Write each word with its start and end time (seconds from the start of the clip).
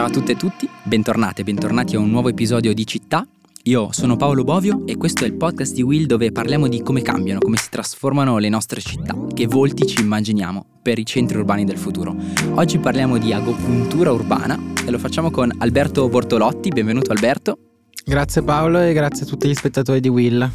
Ciao 0.00 0.08
a 0.08 0.12
tutte 0.12 0.32
e 0.32 0.36
tutti, 0.36 0.66
bentornate 0.82 1.44
bentornati 1.44 1.94
a 1.94 1.98
un 1.98 2.08
nuovo 2.08 2.30
episodio 2.30 2.72
di 2.72 2.86
Città. 2.86 3.22
Io 3.64 3.92
sono 3.92 4.16
Paolo 4.16 4.44
Bovio 4.44 4.86
e 4.86 4.96
questo 4.96 5.24
è 5.24 5.26
il 5.26 5.34
podcast 5.34 5.74
di 5.74 5.82
Will 5.82 6.06
dove 6.06 6.32
parliamo 6.32 6.68
di 6.68 6.80
come 6.80 7.02
cambiano, 7.02 7.38
come 7.38 7.58
si 7.58 7.68
trasformano 7.68 8.38
le 8.38 8.48
nostre 8.48 8.80
città, 8.80 9.14
che 9.34 9.46
volti 9.46 9.86
ci 9.86 10.00
immaginiamo 10.00 10.64
per 10.80 10.98
i 10.98 11.04
centri 11.04 11.36
urbani 11.36 11.66
del 11.66 11.76
futuro. 11.76 12.16
Oggi 12.54 12.78
parliamo 12.78 13.18
di 13.18 13.34
agopuntura 13.34 14.10
urbana 14.10 14.58
e 14.86 14.90
lo 14.90 14.98
facciamo 14.98 15.30
con 15.30 15.54
Alberto 15.58 16.08
Bortolotti. 16.08 16.70
Benvenuto 16.70 17.12
Alberto. 17.12 17.58
Grazie 18.04 18.42
Paolo 18.42 18.80
e 18.80 18.92
grazie 18.92 19.24
a 19.24 19.28
tutti 19.28 19.48
gli 19.48 19.54
spettatori 19.54 20.00
di 20.00 20.08
Will. 20.08 20.50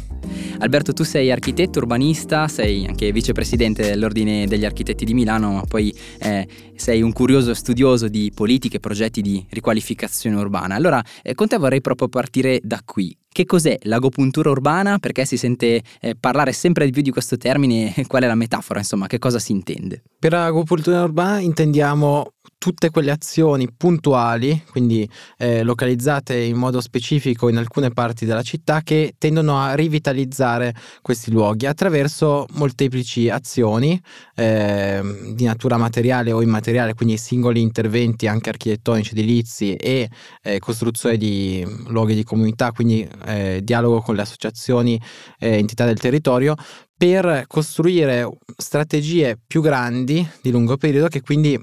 Alberto, 0.58 0.92
tu 0.92 1.04
sei 1.04 1.30
architetto 1.30 1.78
urbanista, 1.78 2.48
sei 2.48 2.86
anche 2.86 3.12
vicepresidente 3.12 3.82
dell'Ordine 3.82 4.46
degli 4.46 4.64
Architetti 4.64 5.04
di 5.04 5.14
Milano, 5.14 5.52
ma 5.52 5.62
poi 5.62 5.94
eh, 6.18 6.46
sei 6.74 7.02
un 7.02 7.12
curioso 7.12 7.52
studioso 7.54 8.08
di 8.08 8.32
politiche 8.34 8.76
e 8.76 8.80
progetti 8.80 9.20
di 9.20 9.44
riqualificazione 9.50 10.36
urbana. 10.36 10.74
Allora, 10.74 11.02
eh, 11.22 11.34
con 11.34 11.46
te 11.46 11.58
vorrei 11.58 11.80
proprio 11.80 12.08
partire 12.08 12.60
da 12.62 12.80
qui. 12.84 13.16
Che 13.36 13.44
cos'è 13.44 13.76
l'agopuntura 13.82 14.48
urbana? 14.48 14.98
Perché 14.98 15.26
si 15.26 15.36
sente 15.36 15.82
eh, 16.00 16.16
parlare 16.18 16.52
sempre 16.52 16.86
di 16.86 16.90
più 16.90 17.02
di 17.02 17.10
questo 17.10 17.36
termine? 17.36 17.92
Qual 18.08 18.22
è 18.22 18.26
la 18.26 18.34
metafora? 18.34 18.78
Insomma, 18.78 19.06
che 19.08 19.18
cosa 19.18 19.38
si 19.38 19.52
intende? 19.52 20.02
Per 20.18 20.32
agopuntura 20.32 21.02
urbana 21.02 21.40
intendiamo 21.40 22.32
tutte 22.58 22.90
quelle 22.90 23.10
azioni 23.10 23.70
puntuali, 23.70 24.64
quindi 24.70 25.08
eh, 25.36 25.62
localizzate 25.62 26.36
in 26.36 26.56
modo 26.56 26.80
specifico 26.80 27.48
in 27.48 27.58
alcune 27.58 27.90
parti 27.90 28.24
della 28.24 28.42
città, 28.42 28.80
che 28.82 29.14
tendono 29.18 29.60
a 29.60 29.74
rivitalizzare 29.74 30.74
questi 31.02 31.30
luoghi 31.30 31.66
attraverso 31.66 32.46
molteplici 32.54 33.28
azioni 33.28 34.00
eh, 34.34 35.00
di 35.34 35.44
natura 35.44 35.76
materiale 35.76 36.32
o 36.32 36.42
immateriale, 36.42 36.94
quindi 36.94 37.18
singoli 37.18 37.60
interventi 37.60 38.26
anche 38.26 38.48
architettonici, 38.48 39.12
edilizi 39.12 39.74
e 39.74 40.08
eh, 40.42 40.58
costruzione 40.58 41.16
di 41.16 41.64
luoghi 41.88 42.14
di 42.14 42.24
comunità, 42.24 42.72
quindi 42.72 43.06
eh, 43.26 43.60
dialogo 43.62 44.00
con 44.00 44.14
le 44.14 44.22
associazioni 44.22 45.00
e 45.38 45.58
entità 45.58 45.84
del 45.84 45.98
territorio 45.98 46.54
per 46.96 47.44
costruire 47.46 48.26
strategie 48.56 49.38
più 49.46 49.60
grandi 49.60 50.26
di 50.40 50.50
lungo 50.50 50.76
periodo 50.76 51.08
che 51.08 51.20
quindi 51.20 51.60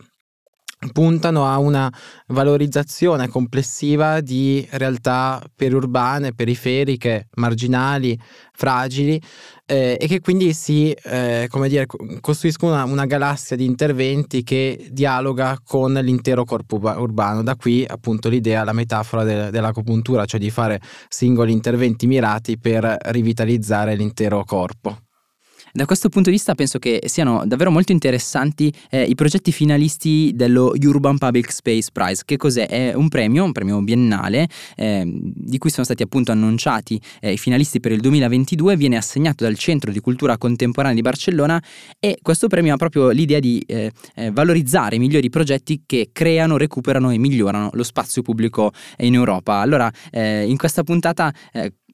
puntano 0.91 1.45
a 1.45 1.57
una 1.57 1.91
valorizzazione 2.27 3.27
complessiva 3.27 4.21
di 4.21 4.67
realtà 4.71 5.41
periurbane, 5.55 6.33
periferiche, 6.33 7.27
marginali, 7.35 8.19
fragili 8.51 9.21
eh, 9.65 9.97
e 9.99 10.07
che 10.07 10.19
quindi 10.19 10.53
si 10.53 10.91
eh, 10.91 11.47
come 11.49 11.69
dire, 11.69 11.85
costruiscono 12.21 12.73
una, 12.73 12.83
una, 12.83 13.05
galassia 13.05 13.55
di 13.55 13.65
interventi 13.65 14.43
che 14.43 14.87
dialoga 14.91 15.57
con 15.63 15.93
l'intero 15.93 16.43
corpo 16.43 16.79
urbano. 16.81 17.43
Da 17.43 17.55
qui 17.55 17.85
appunto 17.87 18.29
l'idea, 18.29 18.63
la 18.63 18.73
metafora 18.73 19.23
de, 19.23 19.49
dell'acupuntura, 19.49 20.25
cioè 20.25 20.39
di 20.39 20.49
fare 20.49 20.79
singoli 21.07 21.51
interventi 21.51 22.07
mirati 22.07 22.57
per 22.57 22.97
rivitalizzare 23.05 23.95
l'intero 23.95 24.43
corpo. 24.43 24.97
Da 25.75 25.85
questo 25.85 26.07
punto 26.09 26.29
di 26.29 26.35
vista 26.35 26.53
penso 26.53 26.77
che 26.77 27.01
siano 27.05 27.41
davvero 27.47 27.71
molto 27.71 27.91
interessanti 27.91 28.71
eh, 28.91 29.05
i 29.05 29.15
progetti 29.15 29.51
finalisti 29.51 30.31
dello 30.35 30.71
Urban 30.79 31.17
Public 31.17 31.51
Space 31.51 31.89
Prize. 31.91 32.21
Che 32.25 32.37
cos'è? 32.37 32.67
È 32.67 32.93
un 32.93 33.09
premio, 33.09 33.43
un 33.43 33.53
premio 33.53 33.81
biennale, 33.81 34.47
eh, 34.75 35.01
di 35.03 35.57
cui 35.57 35.71
sono 35.71 35.83
stati 35.83 36.03
appunto 36.03 36.31
annunciati 36.31 37.01
eh, 37.19 37.31
i 37.31 37.39
finalisti 37.39 37.79
per 37.79 37.91
il 37.91 38.01
2022, 38.01 38.77
viene 38.77 38.97
assegnato 38.97 39.45
dal 39.45 39.57
Centro 39.57 39.91
di 39.91 39.99
Cultura 39.99 40.37
Contemporanea 40.37 40.93
di 40.93 41.01
Barcellona 41.01 41.59
e 41.99 42.19
questo 42.21 42.47
premio 42.47 42.75
ha 42.75 42.77
proprio 42.77 43.09
l'idea 43.09 43.39
di 43.39 43.57
eh, 43.65 43.91
eh, 44.13 44.29
valorizzare 44.29 44.97
i 44.97 44.99
migliori 44.99 45.31
progetti 45.31 45.81
che 45.87 46.09
creano, 46.11 46.55
recuperano 46.55 47.09
e 47.09 47.17
migliorano 47.17 47.71
lo 47.73 47.83
spazio 47.83 48.21
pubblico 48.21 48.71
in 48.99 49.15
Europa. 49.15 49.55
Allora, 49.55 49.91
eh, 50.11 50.45
in 50.45 50.57
questa 50.57 50.83
puntata 50.83 51.33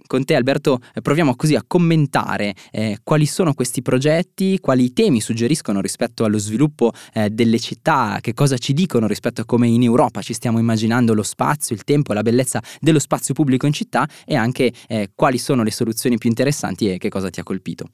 con 0.09 0.25
te 0.25 0.33
Alberto 0.33 0.79
proviamo 1.03 1.35
così 1.35 1.53
a 1.53 1.63
commentare 1.65 2.55
eh, 2.71 2.97
quali 3.03 3.27
sono 3.27 3.53
questi 3.53 3.83
progetti, 3.83 4.59
quali 4.59 4.91
temi 4.91 5.21
suggeriscono 5.21 5.81
rispetto 5.81 6.23
allo 6.23 6.39
sviluppo 6.39 6.91
eh, 7.13 7.29
delle 7.29 7.59
città, 7.59 8.17
che 8.19 8.33
cosa 8.33 8.57
ci 8.57 8.73
dicono 8.73 9.05
rispetto 9.05 9.41
a 9.41 9.45
come 9.45 9.67
in 9.67 9.83
Europa 9.83 10.23
ci 10.23 10.33
stiamo 10.33 10.57
immaginando 10.57 11.13
lo 11.13 11.21
spazio, 11.21 11.75
il 11.75 11.83
tempo, 11.83 12.13
la 12.13 12.23
bellezza 12.23 12.59
dello 12.79 12.97
spazio 12.97 13.35
pubblico 13.35 13.67
in 13.67 13.73
città 13.73 14.07
e 14.25 14.35
anche 14.35 14.73
eh, 14.87 15.11
quali 15.13 15.37
sono 15.37 15.61
le 15.61 15.71
soluzioni 15.71 16.17
più 16.17 16.27
interessanti 16.27 16.91
e 16.91 16.97
che 16.97 17.09
cosa 17.09 17.29
ti 17.29 17.39
ha 17.39 17.43
colpito. 17.43 17.89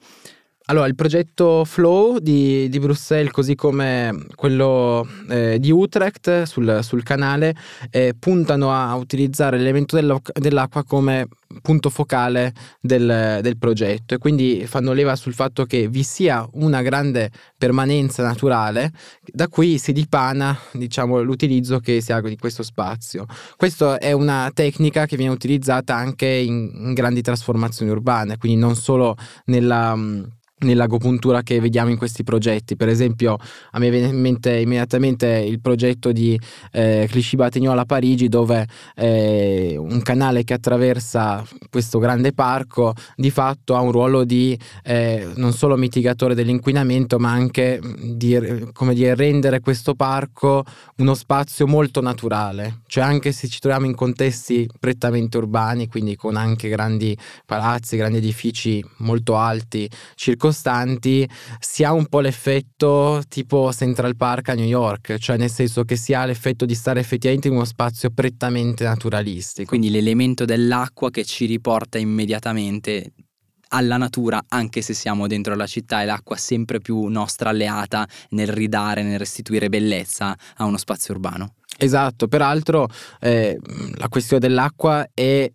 Allora, 0.68 0.88
il 0.88 0.96
progetto 0.96 1.64
Flow 1.64 2.18
di, 2.18 2.68
di 2.68 2.80
Bruxelles, 2.80 3.30
così 3.30 3.54
come 3.54 4.26
quello 4.34 5.06
eh, 5.28 5.60
di 5.60 5.70
Utrecht 5.70 6.42
sul, 6.42 6.80
sul 6.82 7.04
canale, 7.04 7.54
eh, 7.88 8.16
puntano 8.18 8.72
a 8.72 8.96
utilizzare 8.96 9.58
l'elemento 9.58 9.96
dell'acqua 10.34 10.82
come 10.82 11.28
punto 11.62 11.88
focale 11.88 12.52
del, 12.80 13.38
del, 13.42 13.56
progetto 13.56 14.14
e 14.14 14.18
quindi 14.18 14.66
fanno 14.66 14.92
leva 14.92 15.14
sul 15.14 15.34
fatto 15.34 15.64
che 15.66 15.86
vi 15.86 16.02
sia 16.02 16.44
una 16.54 16.82
grande 16.82 17.30
permanenza 17.56 18.24
naturale 18.24 18.90
da 19.24 19.46
cui 19.46 19.78
si 19.78 19.92
dipana 19.92 20.58
diciamo, 20.72 21.22
l'utilizzo 21.22 21.78
che 21.78 22.00
si 22.00 22.12
ha 22.12 22.20
di 22.20 22.36
questo 22.36 22.64
spazio. 22.64 23.26
Questa 23.56 23.98
è 23.98 24.10
una 24.10 24.50
tecnica 24.52 25.06
che 25.06 25.16
viene 25.16 25.32
utilizzata 25.32 25.94
anche 25.94 26.26
in, 26.26 26.72
in 26.74 26.92
grandi 26.92 27.22
trasformazioni 27.22 27.92
urbane, 27.92 28.36
quindi 28.36 28.58
non 28.58 28.74
solo 28.74 29.16
nella 29.44 29.96
nell'agopuntura 30.58 31.42
che 31.42 31.60
vediamo 31.60 31.90
in 31.90 31.98
questi 31.98 32.22
progetti. 32.22 32.76
Per 32.76 32.88
esempio, 32.88 33.36
a 33.72 33.78
me 33.78 33.90
viene 33.90 34.08
in 34.08 34.20
mente 34.20 34.56
immediatamente 34.56 35.26
il 35.26 35.60
progetto 35.60 36.12
di 36.12 36.38
eh, 36.72 37.06
Clichy-Batignolles 37.10 37.82
a 37.82 37.84
Parigi, 37.84 38.28
dove 38.28 38.66
eh, 38.94 39.74
un 39.78 40.00
canale 40.00 40.44
che 40.44 40.54
attraversa 40.54 41.44
questo 41.68 41.98
grande 41.98 42.32
parco 42.32 42.94
di 43.16 43.30
fatto 43.30 43.74
ha 43.74 43.80
un 43.80 43.92
ruolo 43.92 44.24
di 44.24 44.58
eh, 44.82 45.28
non 45.34 45.52
solo 45.52 45.76
mitigatore 45.76 46.34
dell'inquinamento, 46.34 47.18
ma 47.18 47.30
anche 47.32 47.78
di 48.14 48.34
come 48.72 48.94
dire, 48.94 49.14
rendere 49.14 49.60
questo 49.60 49.94
parco 49.94 50.64
uno 50.96 51.14
spazio 51.14 51.66
molto 51.66 52.00
naturale. 52.00 52.80
Cioè, 52.86 53.04
anche 53.04 53.32
se 53.32 53.48
ci 53.48 53.60
troviamo 53.60 53.84
in 53.84 53.94
contesti 53.94 54.66
prettamente 54.80 55.36
urbani, 55.36 55.86
quindi 55.86 56.16
con 56.16 56.36
anche 56.36 56.68
grandi 56.68 57.16
palazzi, 57.44 57.96
grandi 57.96 58.18
edifici 58.18 58.82
molto 58.98 59.36
alti, 59.36 59.88
circondati 60.14 60.44
costanti 60.46 61.28
si 61.58 61.82
ha 61.82 61.92
un 61.92 62.06
po' 62.06 62.20
l'effetto 62.20 63.22
tipo 63.28 63.72
Central 63.72 64.16
Park 64.16 64.50
a 64.50 64.54
New 64.54 64.64
York, 64.64 65.18
cioè 65.18 65.36
nel 65.36 65.50
senso 65.50 65.84
che 65.84 65.96
si 65.96 66.14
ha 66.14 66.24
l'effetto 66.24 66.64
di 66.64 66.74
stare 66.74 67.00
effettivamente 67.00 67.48
in 67.48 67.54
uno 67.54 67.64
spazio 67.64 68.10
prettamente 68.10 68.84
naturalistico. 68.84 69.68
Quindi 69.68 69.90
l'elemento 69.90 70.44
dell'acqua 70.44 71.10
che 71.10 71.24
ci 71.24 71.46
riporta 71.46 71.98
immediatamente 71.98 73.12
alla 73.70 73.96
natura 73.96 74.44
anche 74.48 74.80
se 74.80 74.94
siamo 74.94 75.26
dentro 75.26 75.56
la 75.56 75.66
città 75.66 76.02
e 76.02 76.04
l'acqua 76.04 76.36
sempre 76.36 76.78
più 76.78 77.06
nostra 77.06 77.50
alleata 77.50 78.06
nel 78.30 78.46
ridare, 78.46 79.02
nel 79.02 79.18
restituire 79.18 79.68
bellezza 79.68 80.36
a 80.56 80.64
uno 80.64 80.76
spazio 80.76 81.14
urbano. 81.14 81.54
Esatto, 81.78 82.26
peraltro 82.26 82.88
eh, 83.20 83.58
la 83.96 84.08
questione 84.08 84.46
dell'acqua 84.46 85.06
è 85.12 85.50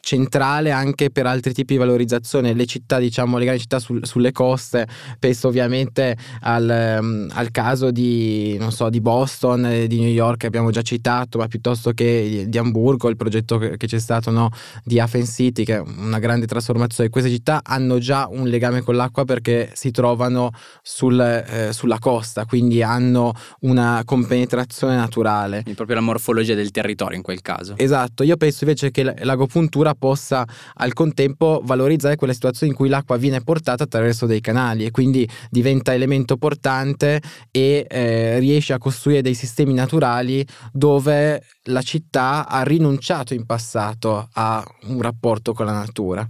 centrale 0.00 0.72
anche 0.72 1.10
per 1.10 1.26
altri 1.26 1.54
tipi 1.54 1.74
di 1.74 1.78
valorizzazione. 1.78 2.52
Le 2.52 2.66
città, 2.66 2.98
diciamo, 2.98 3.38
le 3.38 3.44
grandi 3.44 3.62
città 3.62 3.78
sul, 3.78 4.04
sulle 4.04 4.32
coste, 4.32 4.86
penso 5.18 5.48
ovviamente 5.48 6.16
al, 6.40 6.98
um, 7.00 7.28
al 7.32 7.50
caso 7.50 7.90
di, 7.90 8.58
so, 8.68 8.90
di, 8.90 9.00
Boston 9.00 9.64
e 9.66 9.86
di 9.86 10.00
New 10.00 10.10
York 10.10 10.38
che 10.38 10.46
abbiamo 10.46 10.70
già 10.70 10.82
citato, 10.82 11.38
ma 11.38 11.46
piuttosto 11.46 11.92
che 11.92 12.26
di, 12.28 12.48
di 12.48 12.58
Amburgo, 12.58 13.08
il 13.08 13.16
progetto 13.16 13.58
che, 13.58 13.76
che 13.76 13.86
c'è 13.86 14.00
stato 14.00 14.30
no, 14.30 14.50
di 14.82 14.98
Hafen 14.98 15.24
City, 15.24 15.64
che 15.64 15.76
è 15.76 15.78
una 15.80 16.18
grande 16.18 16.46
trasformazione. 16.46 17.08
Queste 17.08 17.30
città 17.30 17.60
hanno 17.62 17.98
già 17.98 18.26
un 18.28 18.48
legame 18.48 18.82
con 18.82 18.96
l'acqua 18.96 19.24
perché 19.24 19.70
si 19.74 19.90
trovano 19.92 20.50
sul, 20.82 21.18
eh, 21.20 21.72
sulla 21.72 21.98
costa, 21.98 22.44
quindi 22.44 22.82
hanno 22.82 23.32
una 23.60 24.02
compenetrazione 24.04 24.96
naturale. 24.96 25.61
Quindi 25.62 25.74
proprio 25.74 25.96
la 25.96 26.02
morfologia 26.02 26.54
del 26.54 26.70
territorio 26.70 27.16
in 27.16 27.22
quel 27.22 27.40
caso. 27.40 27.74
Esatto, 27.76 28.22
io 28.22 28.36
penso 28.36 28.64
invece 28.64 28.90
che 28.90 29.02
l'agopuntura 29.02 29.94
possa 29.94 30.44
al 30.74 30.92
contempo 30.92 31.60
valorizzare 31.64 32.16
quelle 32.16 32.34
situazioni 32.34 32.72
in 32.72 32.78
cui 32.78 32.88
l'acqua 32.88 33.16
viene 33.16 33.40
portata 33.42 33.84
attraverso 33.84 34.26
dei 34.26 34.40
canali 34.40 34.84
e 34.84 34.90
quindi 34.90 35.28
diventa 35.50 35.94
elemento 35.94 36.36
portante 36.36 37.20
e 37.50 37.86
eh, 37.88 38.38
riesce 38.38 38.72
a 38.72 38.78
costruire 38.78 39.22
dei 39.22 39.34
sistemi 39.34 39.74
naturali 39.74 40.46
dove 40.72 41.42
la 41.64 41.82
città 41.82 42.48
ha 42.48 42.62
rinunciato 42.62 43.34
in 43.34 43.46
passato 43.46 44.28
a 44.32 44.64
un 44.84 45.00
rapporto 45.00 45.52
con 45.52 45.66
la 45.66 45.72
natura. 45.72 46.28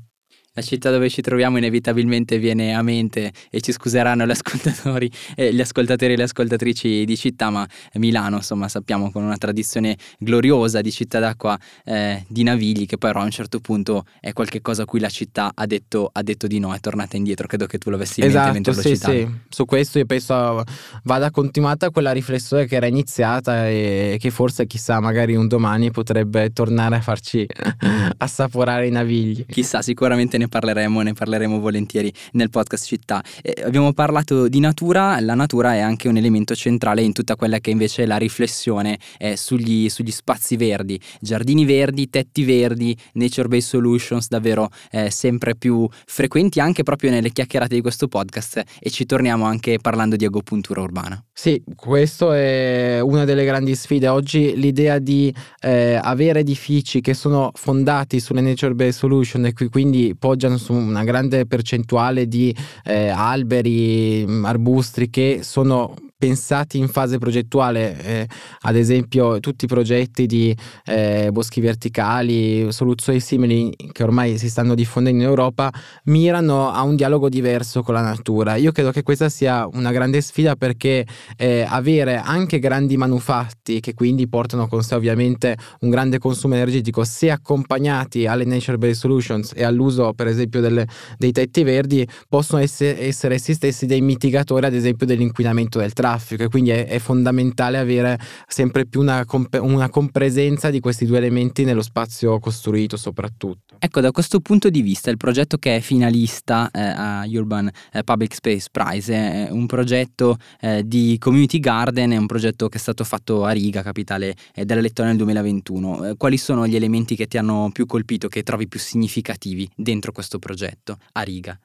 La 0.54 0.60
città 0.60 0.90
dove 0.90 1.08
ci 1.08 1.22
troviamo 1.22 1.56
inevitabilmente 1.56 2.36
viene 2.36 2.74
a 2.74 2.82
mente 2.82 3.32
e 3.48 3.62
ci 3.62 3.72
scuseranno 3.72 4.26
gli 4.26 4.32
ascoltatori, 4.32 5.10
eh, 5.34 5.50
gli 5.50 5.62
ascoltatori 5.62 6.12
e 6.12 6.16
le 6.16 6.24
ascoltatrici 6.24 7.06
di 7.06 7.16
città, 7.16 7.48
ma 7.48 7.66
Milano, 7.94 8.36
insomma, 8.36 8.68
sappiamo 8.68 9.10
con 9.10 9.22
una 9.22 9.38
tradizione 9.38 9.96
gloriosa 10.18 10.82
di 10.82 10.92
città 10.92 11.20
d'acqua 11.20 11.58
eh, 11.86 12.22
di 12.28 12.42
Navigli, 12.42 12.84
che 12.84 12.98
però 12.98 13.20
a 13.20 13.24
un 13.24 13.30
certo 13.30 13.60
punto 13.60 14.04
è 14.20 14.34
qualcosa 14.34 14.82
a 14.82 14.84
cui 14.84 15.00
la 15.00 15.08
città 15.08 15.52
ha 15.54 15.64
detto, 15.64 16.10
ha 16.12 16.22
detto 16.22 16.46
di 16.46 16.58
no, 16.58 16.74
è 16.74 16.80
tornata 16.80 17.16
indietro. 17.16 17.46
Credo 17.46 17.64
che 17.64 17.78
tu 17.78 17.88
l'avessi 17.88 18.20
in 18.20 18.26
esatto, 18.26 18.52
mente 18.52 18.72
mentre 18.72 18.94
sì, 18.94 19.02
sì. 19.02 19.28
Su 19.48 19.64
questo 19.64 20.00
io 20.00 20.04
penso 20.04 20.64
vada 21.04 21.30
continuata 21.30 21.88
quella 21.88 22.12
riflessione 22.12 22.66
che 22.66 22.76
era 22.76 22.84
iniziata 22.86 23.70
e 23.70 24.18
che 24.20 24.30
forse 24.30 24.66
chissà, 24.66 25.00
magari 25.00 25.34
un 25.34 25.48
domani 25.48 25.90
potrebbe 25.90 26.52
tornare 26.52 26.96
a 26.96 27.00
farci 27.00 27.46
assaporare 28.18 28.86
i 28.86 28.90
Navigli. 28.90 29.46
Chissà, 29.46 29.80
sicuramente 29.80 30.40
ne 30.42 30.48
parleremo, 30.48 31.00
ne 31.02 31.12
parleremo 31.12 31.58
volentieri 31.58 32.12
nel 32.32 32.50
podcast 32.50 32.86
città. 32.86 33.22
Eh, 33.42 33.62
abbiamo 33.64 33.92
parlato 33.92 34.48
di 34.48 34.60
natura, 34.60 35.18
la 35.20 35.34
natura 35.34 35.74
è 35.74 35.80
anche 35.80 36.08
un 36.08 36.16
elemento 36.16 36.54
centrale 36.54 37.02
in 37.02 37.12
tutta 37.12 37.36
quella 37.36 37.58
che 37.58 37.70
invece 37.70 38.02
è 38.02 38.06
la 38.06 38.16
riflessione 38.16 38.98
eh, 39.18 39.36
sugli, 39.36 39.88
sugli, 39.88 40.10
spazi 40.10 40.56
verdi, 40.56 41.00
giardini 41.20 41.64
verdi, 41.64 42.10
tetti 42.10 42.44
verdi, 42.44 42.96
nature-based 43.14 43.68
solutions 43.68 44.28
davvero 44.28 44.68
eh, 44.90 45.10
sempre 45.10 45.54
più 45.54 45.88
frequenti 46.06 46.60
anche 46.60 46.82
proprio 46.82 47.10
nelle 47.10 47.30
chiacchierate 47.30 47.74
di 47.74 47.80
questo 47.80 48.08
podcast 48.08 48.62
e 48.80 48.90
ci 48.90 49.06
torniamo 49.06 49.44
anche 49.44 49.78
parlando 49.78 50.16
di 50.16 50.24
agopuntura 50.24 50.80
urbana. 50.80 51.22
Sì, 51.32 51.62
questo 51.74 52.32
è 52.32 53.00
una 53.00 53.24
delle 53.24 53.44
grandi 53.44 53.74
sfide. 53.74 54.08
Oggi 54.08 54.54
l'idea 54.56 54.98
di 54.98 55.32
eh, 55.60 55.98
avere 56.00 56.40
edifici 56.40 57.00
che 57.00 57.14
sono 57.14 57.50
fondati 57.54 58.20
sulle 58.20 58.40
nature-based 58.40 58.98
solution 58.98 59.46
e 59.46 59.52
quindi 59.70 60.14
poggiano 60.32 60.56
su 60.56 60.72
una 60.72 61.04
grande 61.04 61.44
percentuale 61.44 62.26
di 62.26 62.54
eh, 62.84 63.08
alberi, 63.08 64.24
arbustri 64.44 65.10
che 65.10 65.40
sono 65.42 65.94
pensati 66.22 66.78
in 66.78 66.86
fase 66.86 67.18
progettuale, 67.18 68.00
eh, 68.00 68.28
ad 68.60 68.76
esempio 68.76 69.40
tutti 69.40 69.64
i 69.64 69.66
progetti 69.66 70.26
di 70.26 70.56
eh, 70.84 71.30
boschi 71.32 71.60
verticali, 71.60 72.70
soluzioni 72.70 73.18
simili 73.18 73.74
che 73.90 74.04
ormai 74.04 74.38
si 74.38 74.48
stanno 74.48 74.76
diffondendo 74.76 75.20
in 75.20 75.28
Europa, 75.28 75.72
mirano 76.04 76.70
a 76.70 76.82
un 76.82 76.94
dialogo 76.94 77.28
diverso 77.28 77.82
con 77.82 77.94
la 77.94 78.02
natura. 78.02 78.54
Io 78.54 78.70
credo 78.70 78.92
che 78.92 79.02
questa 79.02 79.28
sia 79.28 79.66
una 79.72 79.90
grande 79.90 80.20
sfida 80.20 80.54
perché 80.54 81.04
eh, 81.36 81.66
avere 81.68 82.18
anche 82.18 82.60
grandi 82.60 82.96
manufatti 82.96 83.80
che 83.80 83.92
quindi 83.92 84.28
portano 84.28 84.68
con 84.68 84.84
sé 84.84 84.94
ovviamente 84.94 85.56
un 85.80 85.90
grande 85.90 86.18
consumo 86.18 86.54
energetico, 86.54 87.02
se 87.02 87.32
accompagnati 87.32 88.28
alle 88.28 88.44
nature-based 88.44 89.00
solutions 89.00 89.50
e 89.56 89.64
all'uso 89.64 90.12
per 90.12 90.28
esempio 90.28 90.60
delle, 90.60 90.86
dei 91.18 91.32
tetti 91.32 91.64
verdi, 91.64 92.06
possono 92.28 92.62
essere, 92.62 93.00
essere 93.00 93.34
essi 93.34 93.54
stessi 93.54 93.86
dei 93.86 94.00
mitigatori 94.00 94.66
ad 94.66 94.74
esempio 94.74 95.04
dell'inquinamento 95.04 95.80
del 95.80 95.92
traffico 95.92 96.10
traffico 96.12 96.42
e 96.44 96.48
quindi 96.48 96.70
è, 96.70 96.86
è 96.86 96.98
fondamentale 96.98 97.78
avere 97.78 98.18
sempre 98.46 98.86
più 98.86 99.00
una, 99.00 99.24
comp- 99.24 99.58
una, 99.60 99.88
compresenza 99.88 100.70
di 100.70 100.80
questi 100.80 101.06
due 101.06 101.18
elementi 101.18 101.64
nello 101.64 101.82
spazio 101.82 102.38
costruito 102.38 102.96
soprattutto. 102.96 103.76
Ecco, 103.78 104.00
da 104.00 104.10
questo 104.10 104.40
punto 104.40 104.68
di 104.68 104.82
vista 104.82 105.10
il 105.10 105.16
progetto 105.16 105.56
che 105.56 105.76
è 105.76 105.80
finalista 105.80 106.70
eh, 106.70 106.80
a 106.80 107.24
Urban 107.26 107.70
eh, 107.92 108.04
Public 108.04 108.34
Space 108.34 108.68
Prize 108.70 109.14
è 109.14 109.48
un 109.50 109.66
progetto 109.66 110.36
eh, 110.60 110.82
di 110.86 111.16
community 111.18 111.58
garden, 111.58 112.12
è 112.12 112.16
un 112.16 112.26
progetto 112.26 112.68
che 112.68 112.76
è 112.76 112.80
stato 112.80 113.04
fatto 113.04 113.44
a 113.44 113.50
Riga, 113.50 113.82
capitale 113.82 114.34
eh, 114.54 114.64
della 114.64 114.80
Lettonia 114.80 115.12
nel 115.12 115.20
2021. 115.20 116.04
Eh, 116.04 116.16
quali 116.16 116.36
sono 116.36 116.66
gli 116.66 116.76
elementi 116.76 117.16
che 117.16 117.26
ti 117.26 117.38
hanno 117.38 117.70
più 117.72 117.86
colpito, 117.86 118.28
che 118.28 118.42
trovi 118.42 118.68
più 118.68 118.78
significativi 118.78 119.68
dentro 119.74 120.12
questo 120.12 120.38
progetto 120.38 120.96
a 121.12 121.22
Riga? 121.22 121.58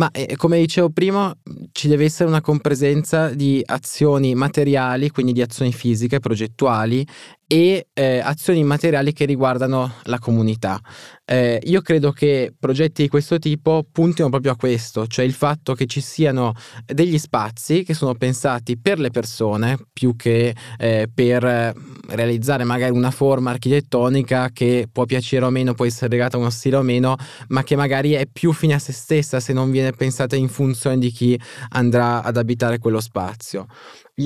Ma 0.00 0.10
eh, 0.12 0.34
come 0.36 0.58
dicevo 0.58 0.88
prima, 0.88 1.30
ci 1.72 1.86
deve 1.86 2.04
essere 2.04 2.26
una 2.26 2.40
compresenza 2.40 3.34
di 3.34 3.60
azioni 3.62 4.34
materiali, 4.34 5.10
quindi 5.10 5.32
di 5.34 5.42
azioni 5.42 5.74
fisiche, 5.74 6.20
progettuali 6.20 7.06
e 7.52 7.88
eh, 7.94 8.20
azioni 8.22 8.62
materiali 8.62 9.12
che 9.12 9.24
riguardano 9.24 9.94
la 10.04 10.20
comunità. 10.20 10.80
Eh, 11.24 11.58
io 11.64 11.80
credo 11.80 12.12
che 12.12 12.54
progetti 12.56 13.02
di 13.02 13.08
questo 13.08 13.40
tipo 13.40 13.84
puntino 13.90 14.28
proprio 14.28 14.52
a 14.52 14.56
questo, 14.56 15.08
cioè 15.08 15.24
il 15.24 15.32
fatto 15.32 15.74
che 15.74 15.86
ci 15.86 16.00
siano 16.00 16.54
degli 16.86 17.18
spazi 17.18 17.82
che 17.82 17.92
sono 17.92 18.14
pensati 18.14 18.78
per 18.78 19.00
le 19.00 19.10
persone 19.10 19.76
più 19.92 20.14
che 20.14 20.54
eh, 20.78 21.08
per 21.12 21.74
realizzare 22.10 22.62
magari 22.62 22.92
una 22.92 23.10
forma 23.10 23.50
architettonica 23.50 24.50
che 24.52 24.86
può 24.90 25.04
piacere 25.04 25.44
o 25.44 25.50
meno, 25.50 25.74
può 25.74 25.86
essere 25.86 26.08
legata 26.08 26.36
a 26.36 26.40
uno 26.40 26.50
stile 26.50 26.76
o 26.76 26.82
meno, 26.82 27.16
ma 27.48 27.64
che 27.64 27.74
magari 27.74 28.12
è 28.12 28.28
più 28.32 28.52
fine 28.52 28.74
a 28.74 28.78
se 28.78 28.92
stessa 28.92 29.40
se 29.40 29.52
non 29.52 29.72
viene 29.72 29.90
pensata 29.90 30.36
in 30.36 30.48
funzione 30.48 30.98
di 30.98 31.10
chi 31.10 31.40
andrà 31.70 32.22
ad 32.22 32.36
abitare 32.36 32.78
quello 32.78 33.00
spazio 33.00 33.66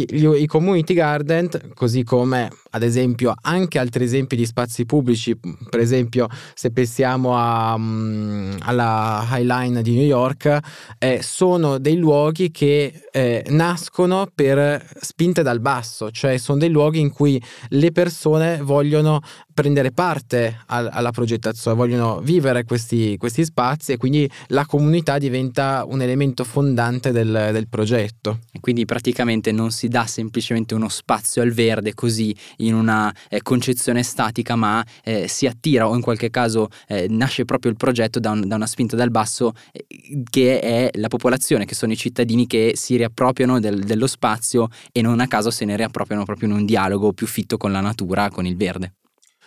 i 0.02 0.46
community 0.46 0.94
garden, 0.94 1.48
così 1.74 2.02
come 2.02 2.50
ad 2.70 2.82
esempio 2.82 3.34
anche 3.40 3.78
altri 3.78 4.04
esempi 4.04 4.36
di 4.36 4.46
spazi 4.46 4.84
pubblici, 4.84 5.38
per 5.70 5.80
esempio 5.80 6.28
se 6.54 6.70
pensiamo 6.70 7.36
a, 7.36 7.74
um, 7.74 8.56
alla 8.60 9.26
High 9.30 9.46
Line 9.46 9.82
di 9.82 9.94
New 9.94 10.04
York, 10.06 10.58
eh, 10.98 11.20
sono 11.22 11.78
dei 11.78 11.96
luoghi 11.96 12.50
che 12.50 13.02
eh, 13.12 13.44
nascono 13.50 14.28
per 14.34 14.84
spinte 15.00 15.42
dal 15.42 15.60
basso, 15.60 16.10
cioè 16.10 16.36
sono 16.38 16.58
dei 16.58 16.70
luoghi 16.70 17.00
in 17.00 17.10
cui 17.10 17.40
le 17.68 17.92
persone 17.92 18.60
vogliono 18.62 19.20
prendere 19.54 19.92
parte 19.92 20.62
al, 20.66 20.90
alla 20.92 21.12
progettazione, 21.12 21.76
vogliono 21.76 22.20
vivere 22.20 22.64
questi, 22.64 23.16
questi, 23.16 23.44
spazi 23.44 23.92
e 23.92 23.96
quindi 23.96 24.28
la 24.48 24.66
comunità 24.66 25.16
diventa 25.18 25.84
un 25.86 26.02
elemento 26.02 26.42
fondante 26.44 27.12
del, 27.12 27.50
del 27.52 27.68
progetto. 27.68 28.40
E 28.52 28.58
quindi 28.60 28.84
praticamente 28.84 29.52
non 29.52 29.70
si 29.70 29.88
dà 29.88 30.06
semplicemente 30.06 30.74
uno 30.74 30.88
spazio 30.88 31.40
al 31.40 31.52
verde 31.52 31.94
così 31.94 32.34
in 32.58 32.74
una 32.74 33.14
eh, 33.28 33.40
concezione 33.42 34.02
statica, 34.02 34.56
ma 34.56 34.84
eh, 35.04 35.28
si 35.28 35.46
attira 35.46 35.88
o 35.88 35.94
in 35.94 36.00
qualche 36.00 36.30
caso 36.30 36.68
eh, 36.88 37.06
nasce 37.08 37.44
proprio 37.44 37.70
il 37.70 37.76
progetto 37.76 38.18
da, 38.18 38.30
un, 38.30 38.46
da 38.46 38.56
una 38.56 38.66
spinta 38.66 38.96
dal 38.96 39.10
basso 39.10 39.52
eh, 39.72 39.86
che 40.28 40.58
è 40.58 40.90
la 40.94 41.08
popolazione, 41.08 41.64
che 41.64 41.74
sono 41.74 41.92
i 41.92 41.96
cittadini 41.96 42.46
che 42.46 42.72
si 42.74 42.96
riappropriano 42.96 43.60
del, 43.60 43.84
dello 43.84 44.08
spazio 44.08 44.68
e 44.90 45.00
non 45.00 45.20
a 45.20 45.28
caso 45.28 45.50
se 45.50 45.64
ne 45.64 45.76
riappropriano 45.76 46.24
proprio 46.24 46.48
in 46.48 46.54
un 46.54 46.66
dialogo 46.66 47.12
più 47.12 47.28
fitto 47.28 47.56
con 47.56 47.70
la 47.70 47.80
natura, 47.80 48.28
con 48.30 48.46
il 48.46 48.56
verde. 48.56 48.94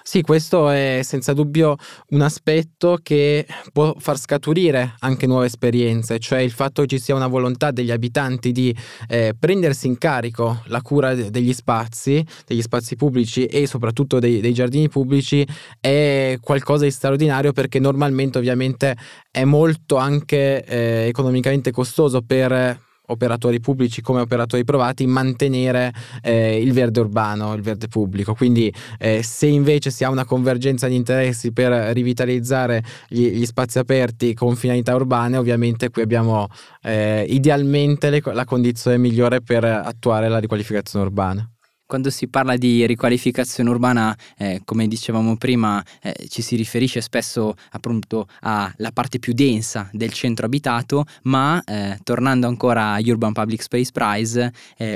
Sì, 0.08 0.22
questo 0.22 0.70
è 0.70 1.02
senza 1.04 1.34
dubbio 1.34 1.76
un 2.12 2.22
aspetto 2.22 2.98
che 3.04 3.46
può 3.74 3.94
far 4.00 4.18
scaturire 4.18 4.96
anche 5.00 5.28
nuove 5.28 5.48
esperienze, 5.48 6.18
cioè 6.18 6.40
il 6.40 6.52
fatto 6.52 6.84
che 6.84 6.88
ci 6.88 6.98
sia 6.98 7.14
una 7.14 7.28
volontà 7.28 7.72
degli 7.72 7.92
abitanti 7.92 8.54
di 8.54 8.74
eh, 9.10 9.36
prendersi 9.38 9.86
in 9.86 9.98
carico 9.98 10.62
la 10.68 10.82
cura 10.82 11.14
degli 11.14 11.52
spazi, 11.52 12.26
degli 12.46 12.62
spazi 12.62 12.96
pubblici 12.96 13.48
e 13.48 13.68
soprattutto 13.68 14.20
dei, 14.20 14.40
dei 14.40 14.54
giardini 14.54 14.88
pubblici 14.88 15.46
è 15.78 16.38
qualcosa 16.40 16.86
di 16.86 16.92
straordinario 16.92 17.52
perché 17.52 17.78
normalmente 17.78 18.38
ovviamente 18.38 18.96
è 19.30 19.44
molto 19.44 19.98
anche 19.98 20.64
eh, 20.64 21.08
economicamente 21.08 21.72
costoso 21.72 22.22
per 22.22 22.86
operatori 23.08 23.60
pubblici 23.60 24.02
come 24.02 24.22
operatori 24.22 24.64
privati 24.64 25.06
mantenere 25.06 25.94
eh, 26.22 26.62
il 26.62 26.74
verde 26.74 27.00
urbano, 27.00 27.54
il 27.54 27.62
verde 27.62 27.88
pubblico. 27.88 28.34
Quindi 28.34 28.74
eh, 29.00 29.24
se 29.24 29.48
invece 29.48 29.92
si 29.92 30.04
ha 30.04 30.10
una 30.10 30.26
convergenza 30.26 30.88
di 30.88 30.96
interessi 30.96 31.52
per 31.52 31.72
rivitalizzare 31.94 32.84
gli, 33.08 33.30
gli 33.30 33.46
spazi 33.46 33.80
aperti 33.80 34.34
con 34.34 34.56
finalità 34.56 34.96
urbane, 34.96 35.38
ovviamente 35.38 35.90
qui 35.90 36.02
abbiamo 36.02 36.48
eh, 36.82 37.26
idealmente 37.30 38.10
le, 38.10 38.22
la 38.24 38.46
condizione 38.46 38.98
migliore 38.98 39.42
per 39.42 39.64
attuare 39.64 40.28
la 40.30 40.40
riqualificazione 40.40 41.06
urbana. 41.06 41.50
Quando 41.88 42.10
si 42.10 42.28
parla 42.28 42.58
di 42.58 42.86
riqualificazione 42.86 43.70
urbana, 43.70 44.14
eh, 44.38 44.60
come 44.66 44.90
dicevamo 44.90 45.38
prima, 45.38 45.82
eh, 46.02 46.28
ci 46.28 46.42
si 46.42 46.58
riferisce 46.58 47.00
spesso 47.00 47.56
appunto 47.72 48.28
alla 48.42 48.92
parte 48.94 49.20
più 49.20 49.32
densa 49.32 49.90
del 49.94 50.12
centro 50.12 50.48
abitato, 50.48 51.06
ma 51.24 51.64
eh, 51.64 51.98
tornando 52.04 52.46
ancora 52.46 52.92
a 52.92 53.00
Urban 53.02 53.32
Public 53.32 53.62
Space 53.62 53.92
Prize, 53.94 54.52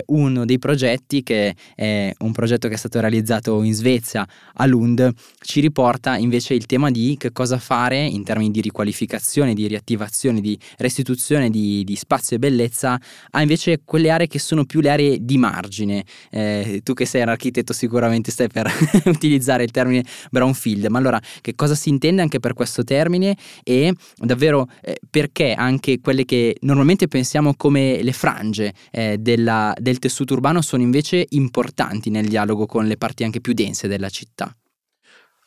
uno 0.07 0.43
dei 0.43 0.59
progetti 0.59 1.23
che 1.23 1.55
è 1.75 2.13
un 2.19 2.31
progetto 2.33 2.67
che 2.67 2.73
è 2.73 2.77
stato 2.77 2.99
realizzato 2.99 3.63
in 3.63 3.73
Svezia 3.73 4.27
a 4.55 4.65
Lund, 4.65 5.13
ci 5.39 5.61
riporta 5.61 6.17
invece 6.17 6.55
il 6.55 6.65
tema 6.65 6.91
di 6.91 7.15
che 7.17 7.31
cosa 7.31 7.57
fare 7.57 7.99
in 7.99 8.25
termini 8.25 8.51
di 8.51 8.59
riqualificazione, 8.59 9.53
di 9.53 9.65
riattivazione, 9.67 10.41
di 10.41 10.59
restituzione 10.77 11.49
di, 11.49 11.85
di 11.85 11.95
spazio 11.95 12.35
e 12.35 12.39
bellezza 12.39 12.99
a 13.29 13.41
invece 13.41 13.79
quelle 13.85 14.09
aree 14.09 14.27
che 14.27 14.39
sono 14.39 14.65
più 14.65 14.81
le 14.81 14.89
aree 14.89 15.17
di 15.21 15.37
margine 15.37 16.03
eh, 16.29 16.80
tu 16.83 16.93
che 16.93 17.05
sei 17.05 17.21
un 17.21 17.29
architetto 17.29 17.73
sicuramente 17.73 18.31
stai 18.31 18.47
per 18.47 18.71
utilizzare 19.05 19.63
il 19.63 19.71
termine 19.71 20.03
brownfield, 20.29 20.85
ma 20.87 20.97
allora 20.97 21.19
che 21.41 21.55
cosa 21.55 21.75
si 21.75 21.89
intende 21.89 22.21
anche 22.21 22.39
per 22.39 22.53
questo 22.53 22.83
termine 22.83 23.35
e 23.63 23.93
davvero 24.17 24.67
eh, 24.81 24.99
perché 25.09 25.53
anche 25.53 25.99
quelle 25.99 26.25
che 26.25 26.57
normalmente 26.61 27.07
pensiamo 27.07 27.55
come 27.55 28.01
le 28.01 28.13
frange 28.13 28.73
eh, 28.91 29.17
della, 29.19 29.73
del 29.77 29.99
tessuto 29.99 30.33
urbano 30.33 30.61
sono 30.61 30.83
invece 30.83 31.25
importanti 31.29 32.09
nel 32.09 32.27
dialogo 32.27 32.65
con 32.65 32.87
le 32.87 32.97
parti 32.97 33.23
anche 33.23 33.41
più 33.41 33.53
dense 33.53 33.87
della 33.87 34.09
città? 34.09 34.55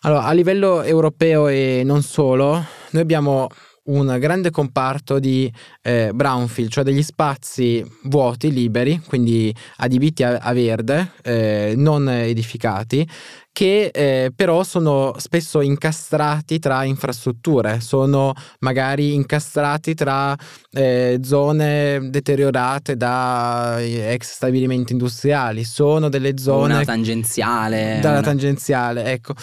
Allora, 0.01 0.25
a 0.25 0.33
livello 0.33 0.83
europeo 0.83 1.49
e 1.49 1.83
non 1.83 2.03
solo, 2.03 2.63
noi 2.91 3.03
abbiamo 3.03 3.49
un 3.85 4.17
grande 4.19 4.51
comparto 4.51 5.19
di 5.19 5.53
eh, 5.83 6.11
brownfield, 6.15 6.71
cioè 6.71 6.85
degli 6.85 7.03
spazi 7.03 7.85
vuoti, 8.05 8.53
liberi, 8.53 9.01
quindi 9.07 9.55
adibiti 9.77 10.23
a, 10.23 10.39
a 10.39 10.53
verde, 10.53 11.13
eh, 11.23 11.75
non 11.77 12.09
edificati, 12.09 13.07
che 13.55 13.93
eh, 13.95 14.33
però 14.35 14.65
sono 14.65 15.15
spesso 15.17 15.61
incastrati 15.61 16.59
tra 16.59 16.83
infrastrutture, 16.83 17.79
sono 17.81 18.33
magari 18.59 19.15
incastrati 19.15 19.95
tra 19.95 20.37
eh, 20.73 21.21
zone 21.23 22.11
deteriorate 22.11 22.97
da 22.97 23.79
eh, 23.79 24.13
ex 24.13 24.35
stabilimenti 24.35 24.91
industriali, 24.91 25.63
sono 25.63 26.09
delle 26.09 26.37
zone... 26.37 26.75
Una 26.75 26.85
tangenziale. 26.85 28.01
Dalla 28.03 28.19
una... 28.19 28.27
tangenziale, 28.27 29.05
ecco. 29.05 29.35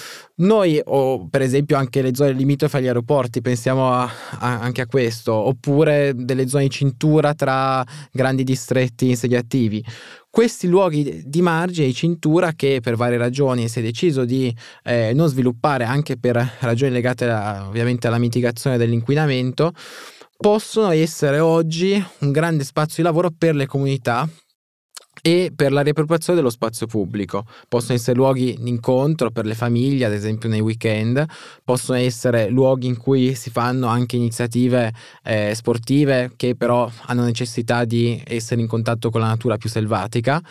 Noi, 0.42 0.82
o 0.84 1.30
per 1.30 1.42
esempio 1.42 1.78
anche 1.78 2.02
le 2.02 2.14
zone 2.14 2.34
limitrofe 2.34 2.78
agli 2.78 2.88
aeroporti, 2.88 3.40
pensiamo 3.40 3.94
a, 3.94 4.12
a, 4.40 4.60
anche 4.60 4.82
a 4.82 4.88
questo, 4.88 5.34
oppure 5.34 6.12
delle 6.16 6.50
zone 6.50 6.64
di 6.64 6.70
cintura 6.70 7.34
tra 7.34 7.82
grandi 8.12 8.44
distretti 8.44 9.08
insediativi 9.08 9.82
questi 10.32 10.68
luoghi 10.68 11.24
di 11.26 11.42
margine, 11.42 11.88
di 11.88 11.94
cintura 11.94 12.54
che 12.54 12.80
per 12.82 12.96
varie 12.96 13.18
ragioni 13.18 13.68
si 13.68 13.80
è 13.80 13.82
deciso 13.82 14.24
di 14.24 14.56
eh, 14.84 15.12
non 15.14 15.28
sviluppare 15.28 15.84
anche 15.84 16.18
per 16.18 16.56
ragioni 16.62 16.92
legate 16.92 17.30
a, 17.30 17.68
ovviamente 17.68 18.08
alla 18.08 18.18
mitigazione 18.18 18.78
dell'inquinamento, 18.78 19.74
possono 20.38 20.90
essere 20.92 21.40
oggi 21.40 22.04
un 22.20 22.32
grande 22.32 22.64
spazio 22.64 23.04
di 23.04 23.10
lavoro 23.10 23.30
per 23.38 23.54
le 23.56 23.68
comunità 23.68 24.28
e 25.22 25.52
per 25.56 25.72
la 25.72 25.82
riappropriazione 25.82 26.40
dello 26.40 26.50
spazio 26.50 26.88
pubblico. 26.88 27.46
Possono 27.68 27.96
essere 27.96 28.16
luoghi 28.16 28.58
di 28.60 28.70
incontro 28.70 29.32
per 29.32 29.46
le 29.46 29.56
famiglie, 29.56 30.06
ad 30.06 30.14
esempio 30.14 30.50
nei 30.50 30.62
weekend, 30.62 31.24
possono 31.64 31.98
essere 31.98 32.50
luoghi 32.50 32.88
in 32.88 32.98
cui 32.98 33.36
si 33.36 33.50
fanno 33.50 33.88
anche 33.88 34.16
iniziative 34.16 34.94
eh, 35.24 35.54
sportive 35.56 36.32
che 36.36 36.56
però 36.56 36.90
hanno 37.06 37.24
necessità 37.24 37.86
di 37.86 38.22
essere 38.26 38.62
in 38.62 38.68
contatto 38.68 39.10
con 39.10 39.22
la 39.22 39.28
natura 39.28 39.58
più 39.58 39.70
selvatica, 39.70 40.42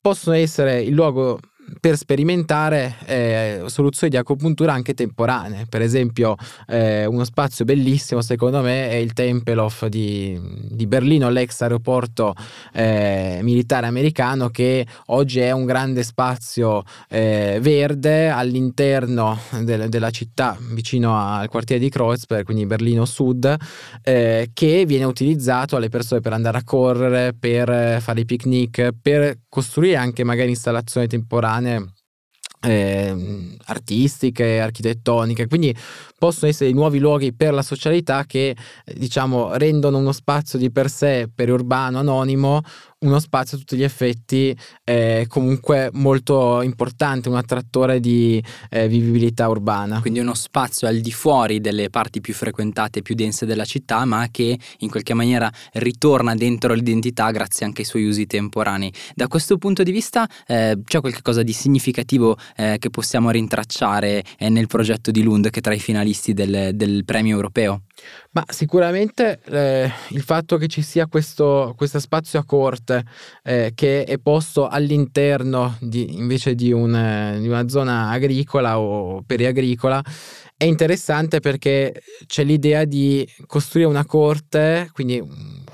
possono 0.00 0.36
essere 0.36 0.82
il 0.82 0.94
luogo 0.94 1.38
per 1.80 1.96
sperimentare 1.96 2.96
eh, 3.06 3.62
soluzioni 3.66 4.12
di 4.12 4.18
acupuntura 4.18 4.72
anche 4.72 4.94
temporanee. 4.94 5.66
Per 5.68 5.82
esempio, 5.82 6.36
eh, 6.66 7.06
uno 7.06 7.24
spazio 7.24 7.64
bellissimo 7.64 8.20
secondo 8.20 8.60
me 8.60 8.90
è 8.90 8.94
il 8.94 9.12
Tempelhof 9.12 9.86
di, 9.86 10.38
di 10.70 10.86
Berlino, 10.86 11.28
l'ex 11.28 11.60
aeroporto 11.60 12.34
eh, 12.72 13.40
militare 13.42 13.86
americano, 13.86 14.48
che 14.48 14.86
oggi 15.06 15.40
è 15.40 15.50
un 15.50 15.64
grande 15.64 16.02
spazio 16.02 16.82
eh, 17.08 17.58
verde 17.60 18.28
all'interno 18.28 19.38
del, 19.62 19.88
della 19.88 20.10
città, 20.10 20.56
vicino 20.72 21.18
al 21.18 21.48
quartiere 21.48 21.82
di 21.82 21.90
Kreuzberg, 21.90 22.44
quindi 22.44 22.66
Berlino 22.66 23.04
Sud, 23.04 23.54
eh, 24.02 24.50
che 24.52 24.84
viene 24.86 25.04
utilizzato 25.04 25.76
alle 25.76 25.88
persone 25.88 26.20
per 26.20 26.32
andare 26.32 26.58
a 26.58 26.64
correre, 26.64 27.34
per 27.38 28.00
fare 28.00 28.20
i 28.20 28.24
picnic, 28.24 28.90
per 29.00 29.38
costruire 29.56 29.96
anche 29.96 30.22
magari 30.22 30.50
installazioni 30.50 31.06
temporanee 31.06 31.92
eh, 32.60 33.56
artistiche, 33.64 34.60
architettoniche, 34.60 35.46
quindi 35.46 35.74
possono 36.18 36.50
essere 36.50 36.72
nuovi 36.72 36.98
luoghi 36.98 37.32
per 37.32 37.54
la 37.54 37.62
socialità 37.62 38.24
che 38.24 38.54
diciamo 38.84 39.56
rendono 39.56 39.96
uno 39.96 40.12
spazio 40.12 40.58
di 40.58 40.70
per 40.70 40.90
sé 40.90 41.30
periurbano 41.34 41.98
anonimo 41.98 42.60
uno 42.98 43.18
spazio 43.18 43.56
a 43.56 43.60
tutti 43.60 43.76
gli 43.76 43.82
effetti 43.82 44.56
eh, 44.82 45.26
comunque 45.28 45.90
molto 45.92 46.62
importante, 46.62 47.28
un 47.28 47.36
attrattore 47.36 48.00
di 48.00 48.42
eh, 48.70 48.88
vivibilità 48.88 49.48
urbana. 49.48 50.00
Quindi 50.00 50.20
uno 50.20 50.34
spazio 50.34 50.88
al 50.88 51.00
di 51.00 51.12
fuori 51.12 51.60
delle 51.60 51.90
parti 51.90 52.20
più 52.20 52.32
frequentate 52.32 53.00
e 53.00 53.02
più 53.02 53.14
dense 53.14 53.44
della 53.44 53.64
città, 53.64 54.04
ma 54.06 54.28
che 54.30 54.58
in 54.78 54.88
qualche 54.88 55.12
maniera 55.12 55.50
ritorna 55.74 56.34
dentro 56.34 56.72
l'identità 56.72 57.30
grazie 57.30 57.66
anche 57.66 57.82
ai 57.82 57.86
suoi 57.86 58.06
usi 58.06 58.26
temporanei. 58.26 58.92
Da 59.14 59.28
questo 59.28 59.58
punto 59.58 59.82
di 59.82 59.92
vista 59.92 60.26
eh, 60.46 60.78
c'è 60.82 61.00
qualcosa 61.00 61.42
di 61.42 61.52
significativo 61.52 62.36
eh, 62.56 62.76
che 62.78 62.88
possiamo 62.88 63.30
rintracciare 63.30 64.24
eh, 64.38 64.48
nel 64.48 64.66
progetto 64.66 65.10
di 65.10 65.22
Lund 65.22 65.50
che 65.50 65.58
è 65.58 65.62
tra 65.62 65.74
i 65.74 65.80
finalisti 65.80 66.32
del, 66.32 66.70
del 66.74 67.04
premio 67.04 67.34
europeo? 67.34 67.82
Ma 68.32 68.44
sicuramente 68.48 69.40
eh, 69.44 69.90
il 70.10 70.22
fatto 70.22 70.58
che 70.58 70.66
ci 70.66 70.82
sia 70.82 71.06
questo, 71.06 71.74
questo 71.76 71.98
spazio 71.98 72.38
a 72.38 72.44
corte 72.44 73.04
eh, 73.42 73.72
che 73.74 74.04
è 74.04 74.18
posto 74.18 74.68
all'interno 74.68 75.76
di, 75.80 76.16
invece 76.16 76.54
di, 76.54 76.72
un, 76.72 77.36
di 77.40 77.48
una 77.48 77.68
zona 77.68 78.10
agricola 78.10 78.78
o 78.78 79.22
periagricola 79.22 80.02
è 80.58 80.64
interessante 80.64 81.40
perché 81.40 82.02
c'è 82.26 82.42
l'idea 82.42 82.84
di 82.84 83.28
costruire 83.46 83.88
una 83.88 84.06
corte, 84.06 84.88
quindi 84.92 85.22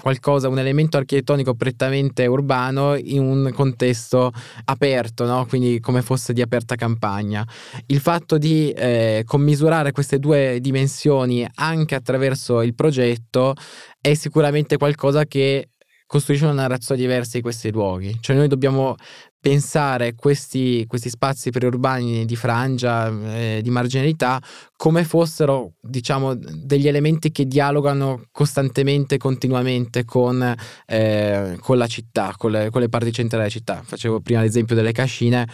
qualcosa, 0.01 0.49
un 0.49 0.59
elemento 0.59 0.97
architettonico 0.97 1.55
prettamente 1.55 2.27
urbano 2.27 2.97
in 2.97 3.21
un 3.21 3.53
contesto 3.55 4.33
aperto, 4.65 5.25
no? 5.25 5.47
quindi 5.47 5.79
come 5.79 6.03
fosse 6.03 6.33
di 6.33 6.43
aperta 6.43 6.75
campagna. 6.75 7.47
Il 7.87 8.01
fatto 8.01 8.39
di 8.39 8.71
eh, 8.73 9.23
commisurare 9.25 9.93
queste 9.93 10.19
due 10.19 10.59
dimensioni 10.61 11.47
anche 11.55 11.95
attraverso 11.95 12.61
il 12.62 12.75
progetto 12.75 13.55
è 14.01 14.15
sicuramente 14.15 14.77
qualcosa 14.77 15.27
che 15.27 15.69
costruisce 16.12 16.45
una 16.45 16.55
narrazione 16.55 17.01
diversa 17.01 17.37
di 17.37 17.41
questi 17.43 17.71
luoghi. 17.71 18.19
Cioè 18.21 18.37
noi 18.37 18.49
dobbiamo 18.49 18.97
pensare 19.43 20.15
questi, 20.15 20.85
questi 20.87 21.09
spazi 21.09 21.51
periurbani 21.51 22.25
di 22.25 22.37
frangia, 22.37 23.09
eh, 23.35 23.59
di 23.61 23.71
marginalità, 23.71 24.41
come 24.77 25.03
fossero, 25.03 25.73
diciamo, 25.81 26.37
degli 26.37 26.87
elementi 26.87 27.33
che 27.33 27.49
dialogano 27.49 28.27
costantemente, 28.31 29.19
continuamente 29.19 30.05
con, 30.05 30.55
eh, 30.87 31.57
con 31.59 31.77
la 31.77 31.87
città, 31.89 32.35
con 32.37 32.53
le, 32.53 32.71
con 32.71 32.83
le 32.83 32.89
parti 32.89 33.11
centrali 33.11 33.43
della 33.43 33.53
città. 33.53 33.83
Facevo 33.85 34.21
prima 34.21 34.43
l'esempio 34.43 34.77
delle 34.77 34.93
cascine, 34.93 35.49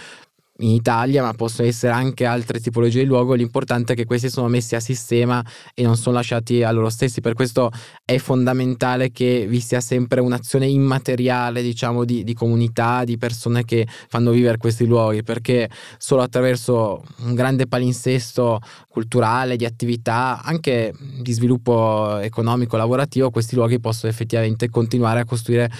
in 0.60 0.70
Italia, 0.70 1.22
ma 1.22 1.32
possono 1.34 1.68
essere 1.68 1.92
anche 1.92 2.24
altre 2.24 2.60
tipologie 2.60 3.00
di 3.00 3.06
luogo. 3.06 3.34
L'importante 3.34 3.92
è 3.92 3.96
che 3.96 4.04
questi 4.04 4.28
sono 4.28 4.48
messi 4.48 4.74
a 4.74 4.80
sistema 4.80 5.44
e 5.74 5.82
non 5.82 5.96
sono 5.96 6.16
lasciati 6.16 6.62
a 6.62 6.70
loro 6.70 6.88
stessi. 6.88 7.20
Per 7.20 7.34
questo 7.34 7.70
è 8.04 8.18
fondamentale 8.18 9.10
che 9.12 9.46
vi 9.48 9.60
sia 9.60 9.80
sempre 9.80 10.20
un'azione 10.20 10.66
immateriale, 10.66 11.62
diciamo, 11.62 12.04
di, 12.04 12.24
di 12.24 12.34
comunità, 12.34 13.04
di 13.04 13.16
persone 13.18 13.64
che 13.64 13.86
fanno 14.08 14.30
vivere 14.32 14.56
questi 14.56 14.86
luoghi, 14.86 15.22
perché 15.22 15.70
solo 15.96 16.22
attraverso 16.22 17.04
un 17.18 17.34
grande 17.34 17.66
palinsesto 17.66 18.60
culturale, 18.88 19.56
di 19.56 19.64
attività, 19.64 20.40
anche 20.42 20.92
di 21.20 21.32
sviluppo 21.32 22.18
economico, 22.18 22.76
lavorativo, 22.76 23.30
questi 23.30 23.54
luoghi 23.54 23.78
possono 23.78 24.10
effettivamente 24.10 24.68
continuare 24.70 25.20
a 25.20 25.24
costruire 25.24 25.70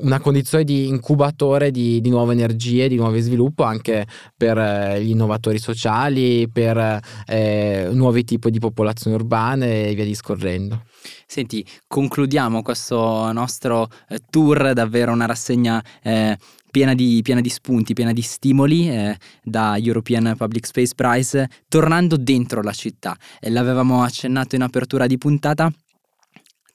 una 0.00 0.20
condizione 0.20 0.64
di 0.64 0.88
incubatore 0.88 1.70
di, 1.70 2.00
di, 2.00 2.10
nuove 2.10 2.32
energie, 2.32 2.88
di 2.88 2.96
nuovo 2.96 3.18
sviluppo 3.18 3.62
anche 3.62 4.06
per 4.36 4.58
eh, 4.58 5.02
gli 5.02 5.10
innovatori 5.10 5.58
sociali, 5.58 6.48
per 6.50 7.00
eh, 7.26 7.88
nuovi 7.92 8.24
tipi 8.24 8.50
di 8.50 8.58
popolazioni 8.58 9.16
urbane 9.16 9.88
e 9.88 9.94
via 9.94 10.04
discorrendo. 10.04 10.82
Senti, 11.26 11.64
concludiamo 11.86 12.62
questo 12.62 13.30
nostro 13.32 13.88
eh, 14.08 14.20
tour, 14.30 14.72
davvero 14.72 15.12
una 15.12 15.26
rassegna 15.26 15.82
eh, 16.02 16.36
piena, 16.70 16.94
di, 16.94 17.20
piena, 17.22 17.40
di, 17.40 17.48
spunti, 17.50 17.92
piena 17.92 18.12
di 18.12 18.22
stimoli 18.22 18.88
eh, 18.90 19.16
da 19.42 19.76
European 19.76 20.34
Public 20.36 20.66
Space 20.66 20.94
Prize, 20.94 21.48
tornando 21.68 22.16
dentro 22.16 22.62
la 22.62 22.72
città. 22.72 23.16
l'avevamo 23.40 24.02
accennato 24.02 24.54
in 24.54 24.62
apertura 24.62 25.06
di 25.06 25.18
puntata 25.18 25.70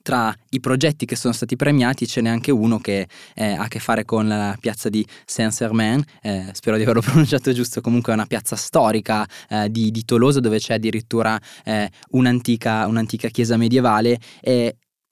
tra 0.10 0.36
i 0.50 0.60
progetti 0.60 1.06
che 1.06 1.16
sono 1.16 1.34
stati 1.36 1.56
premiati 1.56 2.08
ce 2.08 2.22
n'è 2.22 2.30
anche 2.30 2.50
uno 2.50 2.80
che 2.80 3.08
eh, 3.36 3.52
ha 3.54 3.62
a 3.62 3.68
che 3.68 3.78
fare 3.78 4.06
con 4.06 4.28
la 4.28 4.58
piazza 4.60 4.90
di 4.90 5.06
Saint-Germain, 5.24 6.04
eh, 6.24 6.50
spero 6.54 6.78
di 6.78 6.82
averlo 6.82 7.02
pronunciato 7.06 7.54
giusto, 7.54 7.80
comunque 7.80 8.12
è 8.12 8.16
una 8.16 8.26
piazza 8.26 8.56
storica 8.56 9.28
eh, 9.50 9.70
di, 9.70 9.92
di, 9.92 10.04
Tolosa 10.06 10.40
dove 10.40 10.58
c'è 10.58 10.74
addirittura 10.74 11.40
eh, 11.64 11.92
un'antica, 12.12 12.88
un'antica, 12.88 13.28
chiesa 13.28 13.56
medievale 13.56 14.18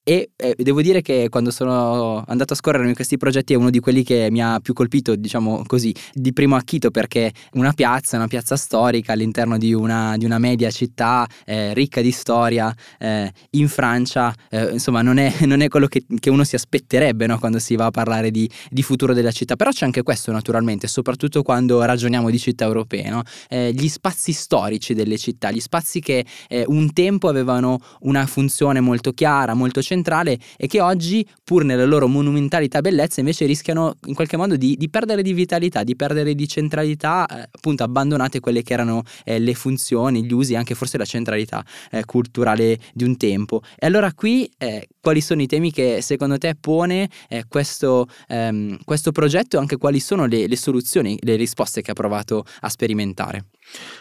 e 0.09 0.29
eh, 0.37 0.55
devo 0.57 0.81
dire 0.81 1.01
che 1.01 1.27
quando 1.27 1.51
sono 1.51 2.23
andato 2.25 2.53
a 2.53 2.55
scorrere 2.55 2.93
questi 2.93 3.17
progetti 3.17 3.51
è 3.51 3.57
uno 3.57 3.69
di 3.69 3.81
quelli 3.81 4.03
che 4.03 4.29
mi 4.31 4.41
ha 4.41 4.61
più 4.61 4.71
colpito, 4.71 5.13
diciamo 5.17 5.63
così, 5.67 5.93
di 6.13 6.31
primo 6.31 6.55
acchito 6.55 6.91
perché 6.91 7.33
una 7.55 7.73
piazza, 7.73 8.15
una 8.15 8.27
piazza 8.27 8.55
storica 8.55 9.11
all'interno 9.11 9.57
di 9.57 9.73
una, 9.73 10.15
di 10.15 10.23
una 10.23 10.37
media 10.37 10.71
città 10.71 11.27
eh, 11.43 11.73
ricca 11.73 11.99
di 11.99 12.11
storia 12.11 12.73
eh, 12.97 13.29
in 13.49 13.67
Francia, 13.67 14.33
eh, 14.49 14.69
insomma 14.71 15.01
non 15.01 15.17
è, 15.17 15.33
non 15.45 15.59
è 15.59 15.67
quello 15.67 15.87
che, 15.87 16.05
che, 16.21 16.29
uno 16.29 16.45
si 16.45 16.55
aspetterebbe 16.55 17.27
no? 17.27 17.37
quando 17.37 17.59
si 17.59 17.75
va 17.75 17.87
a 17.87 17.91
parlare 17.91 18.31
di, 18.31 18.49
di, 18.69 18.83
futuro 18.83 19.13
della 19.13 19.31
città, 19.31 19.57
però 19.57 19.71
c'è 19.71 19.83
anche 19.83 20.03
questo 20.03 20.31
naturalmente, 20.31 20.87
soprattutto 20.87 21.43
quando 21.43 21.83
ragioniamo 21.83 22.29
di 22.29 22.39
città 22.39 22.63
europee, 22.63 23.09
no? 23.09 23.23
Eh, 23.49 23.73
gli 23.73 23.89
spazi 23.89 24.31
storici 24.31 24.93
delle 24.93 25.17
città, 25.17 25.51
gli 25.51 25.59
spazi 25.59 25.99
che 25.99 26.25
eh, 26.47 26.63
un 26.65 26.93
tempo 26.93 27.27
avevano 27.27 27.79
una 28.03 28.25
funzione 28.25 28.79
molto 28.79 29.11
chiara, 29.11 29.53
molto 29.53 29.81
centrale, 29.81 29.95
centrale 29.97 30.37
e 30.57 30.67
che 30.67 30.79
oggi, 30.81 31.27
pur 31.43 31.63
nella 31.63 31.85
loro 31.85 32.07
monumentalità 32.07 32.81
bellezza, 32.81 33.19
invece 33.19 33.45
rischiano 33.45 33.95
in 34.05 34.13
qualche 34.13 34.37
modo 34.37 34.55
di, 34.55 34.75
di 34.77 34.89
perdere 34.89 35.21
di 35.21 35.33
vitalità, 35.33 35.83
di 35.83 35.95
perdere 35.95 36.35
di 36.35 36.47
centralità, 36.47 37.25
eh, 37.25 37.49
appunto 37.51 37.83
abbandonate 37.83 38.39
quelle 38.39 38.61
che 38.61 38.73
erano 38.73 39.03
eh, 39.25 39.39
le 39.39 39.53
funzioni, 39.53 40.23
gli 40.23 40.33
usi, 40.33 40.55
anche 40.55 40.75
forse 40.75 40.97
la 40.97 41.05
centralità 41.05 41.65
eh, 41.91 42.05
culturale 42.05 42.77
di 42.93 43.03
un 43.03 43.17
tempo. 43.17 43.61
E 43.75 43.85
allora 43.87 44.13
qui 44.13 44.49
eh, 44.57 44.87
quali 45.01 45.21
sono 45.21 45.41
i 45.41 45.47
temi 45.47 45.71
che 45.71 46.01
secondo 46.01 46.37
te 46.37 46.55
pone 46.59 47.09
eh, 47.29 47.45
questo, 47.47 48.07
ehm, 48.27 48.77
questo, 48.83 49.11
progetto 49.11 49.57
e 49.57 49.59
anche 49.59 49.77
quali 49.77 49.99
sono 49.99 50.25
le, 50.25 50.47
le, 50.47 50.57
soluzioni, 50.57 51.17
le 51.21 51.35
risposte 51.35 51.81
che 51.81 51.91
ha 51.91 51.93
provato 51.95 52.45
a 52.61 52.69
sperimentare? 52.69 53.45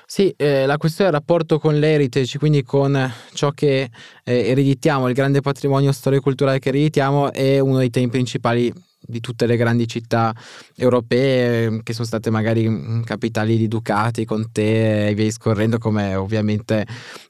Sì, 0.06 0.32
eh, 0.36 0.66
la 0.66 0.76
questione 0.76 1.10
del 1.10 1.18
rapporto 1.18 1.58
con 1.58 1.78
l'heritage, 1.78 2.38
quindi 2.38 2.62
con 2.62 3.12
ciò 3.34 3.50
che 3.50 3.90
eh, 4.24 4.48
ereditiamo, 4.48 5.08
il 5.08 5.14
grande 5.14 5.40
patrimonio 5.40 5.92
storico-culturale 5.92 6.58
che 6.58 6.68
ereditiamo, 6.68 7.32
è 7.32 7.58
uno 7.58 7.78
dei 7.78 7.90
temi 7.90 8.08
principali 8.08 8.72
di 9.08 9.20
tutte 9.20 9.46
le 9.46 9.56
grandi 9.56 9.86
città 9.86 10.34
europee 10.74 11.80
che 11.82 11.92
sono 11.92 12.06
state 12.06 12.30
magari 12.30 13.02
capitali 13.04 13.56
di 13.56 13.68
ducati, 13.68 14.24
con 14.24 14.50
te 14.50 15.08
e 15.08 15.14
via 15.14 15.24
discorrendo 15.24 15.78
come 15.78 16.14
ovviamente 16.14 16.86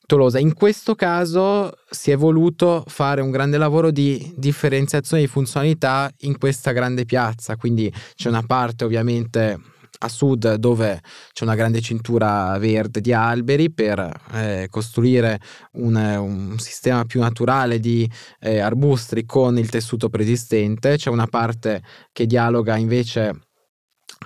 Tolosa. 0.07 0.39
In 0.39 0.55
questo 0.55 0.95
caso 0.95 1.73
si 1.91 2.13
è 2.13 2.17
voluto 2.17 2.85
fare 2.87 3.21
un 3.21 3.31
grande 3.31 3.59
lavoro 3.59 3.91
di 3.91 4.33
differenziazione 4.37 5.23
di 5.23 5.29
funzionalità 5.29 6.11
in 6.21 6.39
questa 6.39 6.73
grande 6.73 7.05
piazza, 7.05 7.57
quindi 7.57 7.93
c'è 8.15 8.29
una 8.29 8.45
parte 8.45 8.85
ovviamente 8.85 9.59
a 9.99 10.09
sud 10.09 10.55
dove 10.55 11.01
c'è 11.33 11.45
una 11.45 11.55
grande 11.55 11.81
cintura 11.81 12.57
verde 12.59 13.01
di 13.01 13.13
alberi 13.13 13.71
per 13.71 14.13
eh, 14.33 14.67
costruire 14.71 15.41
un, 15.73 15.95
un, 15.95 16.59
sistema 16.59 17.05
più 17.05 17.21
naturale 17.21 17.79
di 17.79 18.11
eh, 18.41 18.59
arbustri 18.59 19.25
con 19.25 19.59
il 19.59 19.69
tessuto 19.69 20.09
preesistente, 20.09 20.97
c'è 20.97 21.11
una 21.11 21.27
parte 21.27 21.83
che 22.13 22.27
dialoga 22.27 22.77
invece 22.77 23.46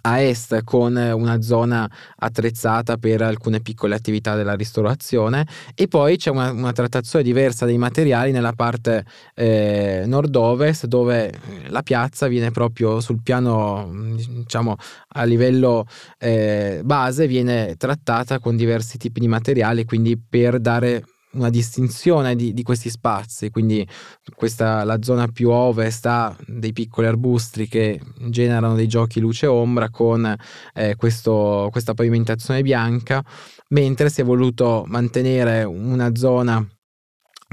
a 0.03 0.21
est 0.21 0.63
con 0.65 0.97
una 0.97 1.43
zona 1.43 1.91
attrezzata 2.17 2.97
per 2.97 3.23
alcune 3.23 3.61
piccole 3.61 3.95
attività 3.95 4.35
della 4.35 4.55
ristorazione 4.55 5.47
e 5.75 5.89
poi 5.89 6.17
c'è 6.17 6.31
una, 6.31 6.51
una 6.51 6.73
trattazione 6.73 7.25
diversa 7.25 7.67
dei 7.67 7.79
materiali 7.79 8.31
nella 8.31 8.53
parte 8.53 9.05
eh, 9.35 10.05
nord-ovest 10.07 10.87
dove 10.87 11.33
la 11.69 11.83
piazza 11.83 12.29
viene 12.29 12.51
proprio 12.51 13.01
sul 13.01 13.21
piano 13.23 13.91
diciamo 14.17 14.77
a 15.09 15.25
livello 15.25 15.87
eh, 16.19 16.81
base 16.85 17.27
viene 17.27 17.75
trattata 17.77 18.39
con 18.39 18.57
diversi 18.57 18.97
tipi 18.97 19.21
di 19.21 19.29
materiali 19.29 19.85
quindi 19.85 20.17
per 20.17 20.61
dare 20.61 21.05
una 21.33 21.51
distinzione 21.51 22.35
di, 22.35 22.53
di, 22.53 22.63
questi 22.63 22.91
spazi, 22.91 23.51
quindi 23.51 23.87
questa, 24.35 24.85
la 24.85 25.01
zona 25.03 25.29
più 25.29 25.51
ovest 25.51 26.07
ha 26.07 26.37
dei 26.47 26.73
piccoli 26.73 27.07
arbustri 27.07 27.69
che 27.69 28.01
generano 28.29 28.75
dei 28.75 28.89
giochi 28.89 29.21
luce-ombra 29.21 29.91
con 29.91 30.35
eh, 30.75 30.97
questo, 30.97 31.69
questa 31.71 31.95
pavimentazione 31.95 32.63
bianca, 32.63 33.25
mentre 33.69 34.11
si 34.11 34.23
è 34.23 34.25
voluto 34.25 34.85
mantenere 34.87 35.63
una 35.63 36.15
zona 36.15 36.67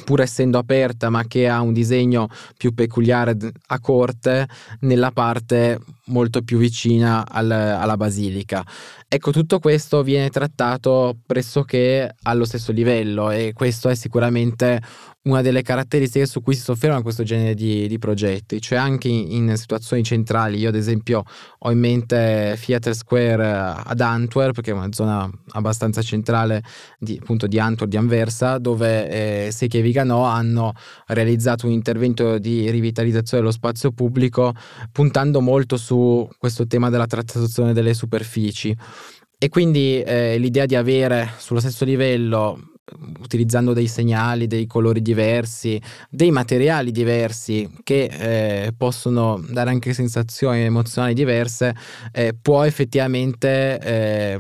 pur 0.04 0.22
essendo 0.22 0.58
aperta 0.58 1.10
ma 1.10 1.26
che 1.26 1.50
ha 1.50 1.62
un 1.62 1.74
disegno 1.74 2.28
più 2.56 2.74
peculiare 2.74 3.36
a 3.68 3.80
corte 3.80 4.48
nella 4.82 5.12
parte 5.12 5.80
molto 6.06 6.42
più 6.44 6.58
vicina 6.58 7.28
al, 7.28 7.50
alla 7.50 7.98
basilica. 7.98 8.66
Ecco, 9.10 9.32
tutto 9.32 9.60
questo 9.60 10.04
viene 10.04 10.30
trattato 10.30 11.18
pressoché 11.26 12.14
allo 12.24 12.44
stesso 12.44 12.74
livello 12.74 13.32
e 13.32 13.54
questo 13.54 13.88
è 13.88 13.96
sicuramente 13.96 14.82
una 15.28 15.42
delle 15.42 15.62
caratteristiche 15.62 16.26
su 16.26 16.42
cui 16.42 16.56
si 16.56 16.62
sofferma 16.62 17.02
questo 17.02 17.24
genere 17.24 17.54
di, 17.54 17.88
di 17.88 18.00
progetti, 18.00 18.62
cioè 18.62 18.78
anche 18.78 19.08
in, 19.08 19.32
in, 19.32 19.58
situazioni 19.58 20.04
centrali. 20.04 20.58
Io 20.58 20.70
ad 20.70 20.76
esempio 20.76 21.24
ho 21.60 21.72
in 21.72 21.80
mente 21.80 22.58
Theatre 22.64 22.94
Square 22.94 23.44
eh, 23.44 23.82
ad 23.86 24.00
Antwerp, 24.00 24.62
che 24.62 24.72
è 24.72 24.74
una 24.74 24.92
zona 24.92 25.30
abbastanza 25.52 26.02
centrale 26.02 26.64
di, 26.98 27.18
appunto 27.22 27.48
di 27.48 27.60
Antwerp, 27.60 27.90
di 27.90 27.98
Anversa, 27.98 28.58
dove 28.58 29.48
eh, 29.48 29.52
Secchi 29.52 29.78
e 29.78 29.82
Viganò 29.82 30.24
hanno 30.24 30.74
realizzato 31.08 31.66
un 31.66 31.74
intervento 31.74 32.38
di 32.38 32.70
rivitalizzazione 32.70 33.44
dello 33.44 33.54
spazio 33.54 33.92
pubblico 33.92 34.54
puntando 34.92 35.42
molto 35.42 35.78
su 35.78 36.28
questo 36.38 36.68
tema 36.68 36.90
della 36.90 37.06
trattazione 37.06 37.74
delle 37.74 37.94
superfici. 37.94 38.76
E 39.40 39.50
quindi 39.50 40.02
eh, 40.02 40.38
l'idea 40.40 40.66
di 40.66 40.76
avere 40.76 41.34
sullo 41.38 41.60
stesso 41.60 41.86
livello 41.86 42.77
utilizzando 43.20 43.74
dei 43.74 43.88
segnali, 43.88 44.48
dei 44.48 44.66
colori 44.66 45.02
diversi, 45.02 45.82
dei 46.10 46.32
materiali 46.32 46.92
diversi 46.92 47.70
che 47.84 48.06
eh, 48.06 48.74
possono 48.76 49.44
dare 49.50 49.70
anche 49.70 49.94
sensazioni 49.94 50.62
emozionali 50.62 51.14
diverse, 51.14 51.76
eh, 52.12 52.36
può 52.40 52.64
effettivamente 52.64 53.80
eh, 53.80 54.40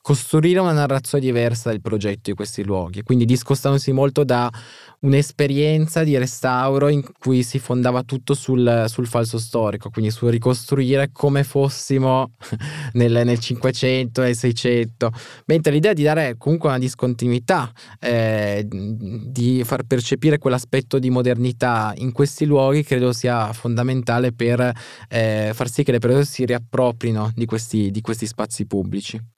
costruire 0.00 0.60
una 0.60 0.72
narrazione 0.72 1.24
diversa 1.24 1.70
del 1.70 1.80
progetto 1.80 2.30
di 2.30 2.34
questi 2.34 2.64
luoghi, 2.64 3.02
quindi 3.02 3.24
discostandosi 3.24 3.92
molto 3.92 4.24
da 4.24 4.50
un'esperienza 5.00 6.02
di 6.02 6.16
restauro 6.18 6.88
in 6.88 7.04
cui 7.18 7.42
si 7.44 7.58
fondava 7.58 8.02
tutto 8.02 8.34
sul, 8.34 8.86
sul 8.88 9.06
falso 9.06 9.38
storico, 9.38 9.90
quindi 9.90 10.10
sul 10.10 10.30
ricostruire 10.30 11.10
come 11.12 11.44
fossimo 11.44 12.32
nel, 12.94 13.22
nel 13.24 13.38
500 13.38 14.22
e 14.22 14.34
600, 14.34 15.12
mentre 15.46 15.72
l'idea 15.72 15.92
di 15.92 16.02
dare 16.02 16.36
comunque 16.36 16.68
una 16.68 16.78
discontinuità, 16.78 17.57
eh, 18.00 18.66
di 18.68 19.62
far 19.64 19.84
percepire 19.84 20.38
quell'aspetto 20.38 20.98
di 20.98 21.10
modernità 21.10 21.92
in 21.96 22.12
questi 22.12 22.44
luoghi 22.44 22.82
credo 22.82 23.12
sia 23.12 23.52
fondamentale 23.52 24.32
per 24.32 24.72
eh, 25.08 25.50
far 25.54 25.68
sì 25.70 25.82
che 25.82 25.92
le 25.92 25.98
persone 25.98 26.24
si 26.24 26.44
riapproprino 26.44 27.32
di 27.34 27.46
questi, 27.46 27.90
di 27.90 28.00
questi 28.00 28.26
spazi 28.26 28.66
pubblici. 28.66 29.36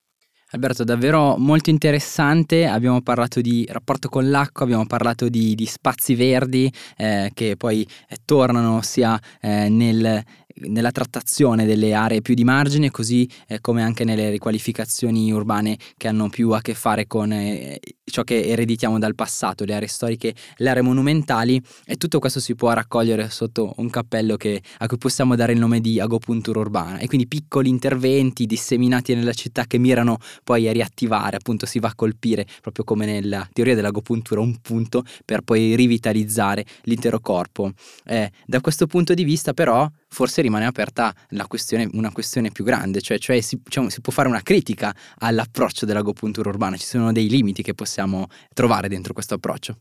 Alberto, 0.53 0.83
davvero 0.83 1.37
molto 1.37 1.71
interessante, 1.71 2.67
abbiamo 2.67 3.03
parlato 3.03 3.41
di 3.41 3.65
rapporto 3.71 4.09
con 4.09 4.29
l'acqua, 4.31 4.65
abbiamo 4.65 4.85
parlato 4.85 5.29
di, 5.29 5.55
di 5.55 5.65
spazi 5.65 6.17
verdi 6.17 6.73
eh, 6.97 7.31
che 7.35 7.55
poi 7.57 7.87
eh, 8.09 8.17
tornano 8.25 8.83
sia 8.83 9.17
eh, 9.41 9.69
nel, 9.69 10.25
nella 10.61 10.91
trattazione 10.91 11.65
delle 11.65 11.95
aree 11.95 12.23
più 12.23 12.35
di 12.35 12.45
margine, 12.45 12.91
così 12.91 13.29
eh, 13.47 13.61
come 13.61 13.83
anche 13.83 14.05
nelle 14.05 14.31
riqualificazioni 14.31 15.31
urbane 15.33 15.79
che 15.97 16.09
hanno 16.09 16.29
più 16.29 16.51
a 16.51 16.61
che 16.61 16.75
fare 16.75 17.07
con 17.07 17.33
eh, 17.33 17.81
ciò 18.05 18.23
che 18.23 18.43
ereditiamo 18.43 18.99
dal 18.99 19.15
passato, 19.15 19.65
le 19.65 19.75
aree 19.75 19.89
storiche, 19.89 20.35
le 20.57 20.69
aree 20.69 20.83
monumentali 20.83 21.61
e 21.85 21.97
tutto 21.97 22.19
questo 22.19 22.41
si 22.41 22.55
può 22.55 22.73
raccogliere 22.73 23.31
sotto 23.31 23.73
un 23.77 23.89
cappello 23.89 24.37
che, 24.37 24.63
a 24.79 24.87
cui 24.87 24.99
possiamo 24.99 25.37
dare 25.37 25.53
il 25.53 25.59
nome 25.59 25.81
di 25.81 26.01
agopuntura 26.01 26.61
urbana 26.61 26.99
e 26.99 27.07
quindi 27.07 27.27
piccoli 27.27 27.69
interventi 27.69 28.47
disseminati 28.47 29.15
nella 29.15 29.33
città 29.33 29.65
che 29.65 29.79
mirano 29.79 30.19
poi 30.45 30.69
a 30.69 30.73
riattivare, 30.73 31.37
appunto 31.37 31.67
si 31.67 31.79
va 31.79 31.89
a 31.89 31.95
colpire 31.95 32.47
proprio 32.61 32.85
come 32.85 33.07
nella 33.07 33.49
teoria 33.53 33.75
dell'agopuntura 33.75 34.41
un 34.41 34.59
punto 34.61 35.05
per 35.25 35.43
poi 35.43 35.75
rivitalizzare 35.77 36.65
l'intero 36.83 37.21
corpo. 37.21 37.73
Eh, 38.05 38.31
da 38.47 38.61
questo 38.61 38.87
punto 38.87 39.15
di 39.15 39.25
vista 39.25 39.53
però 39.53 39.89
forse 40.11 40.43
rimane 40.43 40.67
aperta 40.67 41.15
questione, 41.47 41.89
una 41.93 42.11
questione 42.11 42.51
più 42.51 42.65
grande, 42.65 43.01
cioè, 43.01 43.19
cioè 43.19 43.41
si, 43.41 43.61
diciamo, 43.63 43.89
si, 43.89 44.01
può 44.01 44.13
fare 44.13 44.29
una 44.29 44.43
critica 44.43 44.95
all'approccio 45.19 45.87
dell'agopuntura 45.87 46.51
urbana, 46.51 46.77
ci 46.77 46.85
sono 46.85 47.13
dei 47.13 47.29
limiti 47.29 47.63
che 47.63 47.75
possiamo 47.75 48.27
trovare 48.53 48.89
dentro 48.89 49.13
questo 49.13 49.35
approccio. 49.35 49.77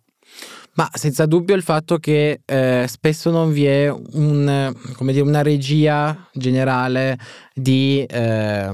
Ma 0.74 0.88
senza 0.94 1.26
dubbio 1.26 1.56
il 1.56 1.63
fatto 1.63 1.98
che 1.98 2.42
eh, 2.46 2.86
spesso 2.88 3.32
non 3.32 3.52
vi 3.52 3.65
è 3.65 3.89
un, 3.89 4.74
dire, 5.00 5.22
una 5.22 5.42
regia 5.42 6.30
generale 6.32 7.18
di, 7.54 8.06
eh, 8.08 8.70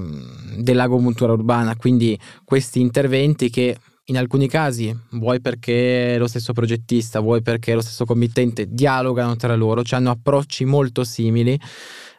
dell'agopuntura 0.58 1.32
urbana, 1.32 1.76
quindi 1.78 2.20
questi 2.44 2.82
interventi 2.82 3.50
che 3.50 3.78
in 4.06 4.18
alcuni 4.18 4.48
casi, 4.48 4.96
vuoi 5.12 5.42
perché 5.42 6.18
lo 6.18 6.28
stesso 6.28 6.54
progettista, 6.54 7.20
vuoi 7.20 7.42
perché 7.42 7.74
lo 7.74 7.82
stesso 7.82 8.06
committente 8.06 8.68
dialogano 8.70 9.36
tra 9.36 9.56
loro, 9.56 9.84
cioè 9.84 10.00
hanno 10.00 10.12
approcci 10.12 10.66
molto 10.66 11.04
simili. 11.04 11.60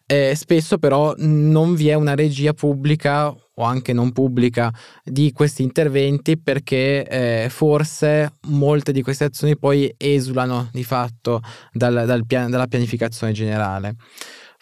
Eh, 0.09 0.35
spesso 0.37 0.79
però 0.79 1.15
non 1.19 1.75
vi 1.75 1.89
è 1.89 1.95
una 1.95 2.15
regia 2.15 2.53
pubblica 2.53 3.27
o 3.29 3.63
anche 3.65 3.93
non 3.93 4.13
pubblica 4.13 4.73
di 5.03 5.33
questi 5.33 5.63
interventi 5.63 6.39
perché 6.39 7.05
eh, 7.07 7.49
forse 7.49 8.35
molte 8.49 8.93
di 8.93 9.03
queste 9.03 9.25
azioni 9.25 9.57
poi 9.57 9.93
esulano 9.97 10.69
di 10.73 10.85
fatto 10.85 11.41
dal, 11.73 12.05
dal 12.07 12.25
pian- 12.25 12.51
dalla 12.51 12.67
pianificazione 12.67 13.33
generale. 13.33 13.97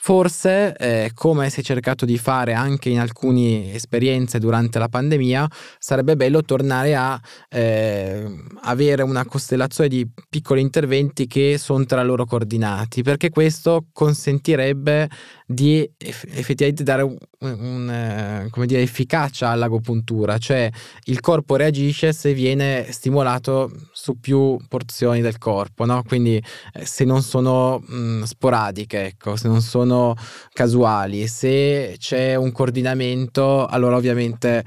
Forse, 0.06 0.76
eh, 0.76 1.12
come 1.14 1.48
si 1.48 1.60
è 1.60 1.62
cercato 1.62 2.04
di 2.04 2.18
fare 2.18 2.52
anche 2.52 2.90
in 2.90 3.00
alcune 3.00 3.72
esperienze 3.72 4.38
durante 4.38 4.78
la 4.78 4.90
pandemia, 4.90 5.48
sarebbe 5.78 6.14
bello 6.14 6.42
tornare 6.42 6.94
a 6.94 7.18
eh, 7.48 8.30
avere 8.64 9.02
una 9.02 9.24
costellazione 9.24 9.88
di 9.88 10.06
piccoli 10.28 10.60
interventi 10.60 11.26
che 11.26 11.56
sono 11.56 11.86
tra 11.86 12.02
loro 12.02 12.26
coordinati, 12.26 13.00
perché 13.00 13.30
questo 13.30 13.86
consentirebbe 13.94 15.08
di 15.46 15.88
effettivamente 15.98 16.82
dare 16.82 17.02
un, 17.02 17.16
un, 17.40 17.90
eh, 17.90 18.48
come 18.50 18.64
dire, 18.66 18.80
efficacia 18.80 19.50
all'agopuntura, 19.50 20.38
cioè 20.38 20.70
il 21.04 21.20
corpo 21.20 21.56
reagisce 21.56 22.12
se 22.14 22.32
viene 22.32 22.86
stimolato 22.90 23.70
su 23.92 24.18
più 24.18 24.56
porzioni 24.68 25.20
del 25.20 25.36
corpo, 25.36 25.84
no? 25.84 26.02
quindi 26.06 26.42
eh, 26.72 26.86
se 26.86 27.04
non 27.04 27.22
sono 27.22 27.78
mh, 27.78 28.22
sporadiche, 28.22 29.04
ecco, 29.06 29.36
se 29.36 29.48
non 29.48 29.60
sono 29.60 30.14
casuali, 30.52 31.26
se 31.26 31.96
c'è 31.98 32.34
un 32.36 32.50
coordinamento, 32.50 33.66
allora 33.66 33.96
ovviamente 33.96 34.64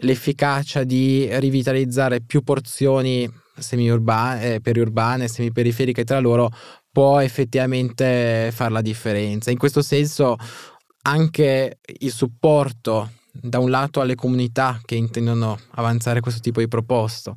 l'efficacia 0.00 0.84
di 0.84 1.26
rivitalizzare 1.38 2.20
più 2.20 2.42
porzioni 2.42 3.28
semi-urbane, 3.56 4.54
eh, 4.54 4.60
periurbane, 4.60 5.26
semiperiferiche 5.26 6.04
tra 6.04 6.20
loro 6.20 6.50
può 6.98 7.20
effettivamente 7.20 8.50
fare 8.52 8.72
la 8.72 8.80
differenza. 8.80 9.52
In 9.52 9.56
questo 9.56 9.82
senso 9.82 10.36
anche 11.02 11.78
il 12.00 12.10
supporto 12.10 13.12
da 13.30 13.60
un 13.60 13.70
lato 13.70 14.00
alle 14.00 14.16
comunità 14.16 14.80
che 14.84 14.96
intendono 14.96 15.56
avanzare 15.76 16.18
questo 16.18 16.40
tipo 16.40 16.58
di 16.58 16.66
proposto, 16.66 17.36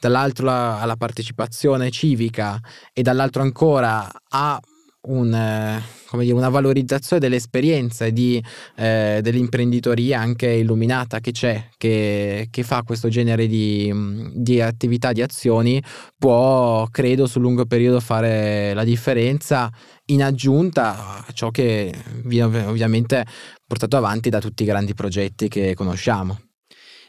dall'altro 0.00 0.50
alla 0.50 0.96
partecipazione 0.96 1.92
civica 1.92 2.58
e 2.92 3.02
dall'altro 3.02 3.42
ancora 3.42 4.10
a 4.28 4.60
un, 5.06 5.32
eh, 5.32 5.82
dire, 6.18 6.32
una 6.32 6.48
valorizzazione 6.48 7.20
delle 7.20 7.36
esperienze 7.36 8.12
di, 8.12 8.42
eh, 8.76 9.20
dell'imprenditoria 9.22 10.20
anche 10.20 10.48
illuminata 10.48 11.20
che 11.20 11.32
c'è, 11.32 11.68
che, 11.76 12.48
che 12.50 12.62
fa 12.62 12.82
questo 12.82 13.08
genere 13.08 13.46
di, 13.46 13.92
di, 14.34 14.60
attività, 14.60 15.12
di 15.12 15.22
azioni, 15.22 15.82
può, 16.16 16.86
credo, 16.90 17.26
sul 17.26 17.42
lungo 17.42 17.66
periodo 17.66 18.00
fare 18.00 18.72
la 18.74 18.84
differenza 18.84 19.70
in 20.06 20.22
aggiunta 20.22 21.24
a 21.26 21.32
ciò 21.32 21.50
che 21.50 21.92
viene 22.24 22.64
ovviamente 22.64 23.24
portato 23.66 23.96
avanti 23.96 24.30
da 24.30 24.40
tutti 24.40 24.62
i 24.62 24.66
grandi 24.66 24.94
progetti 24.94 25.48
che 25.48 25.74
conosciamo 25.74 26.45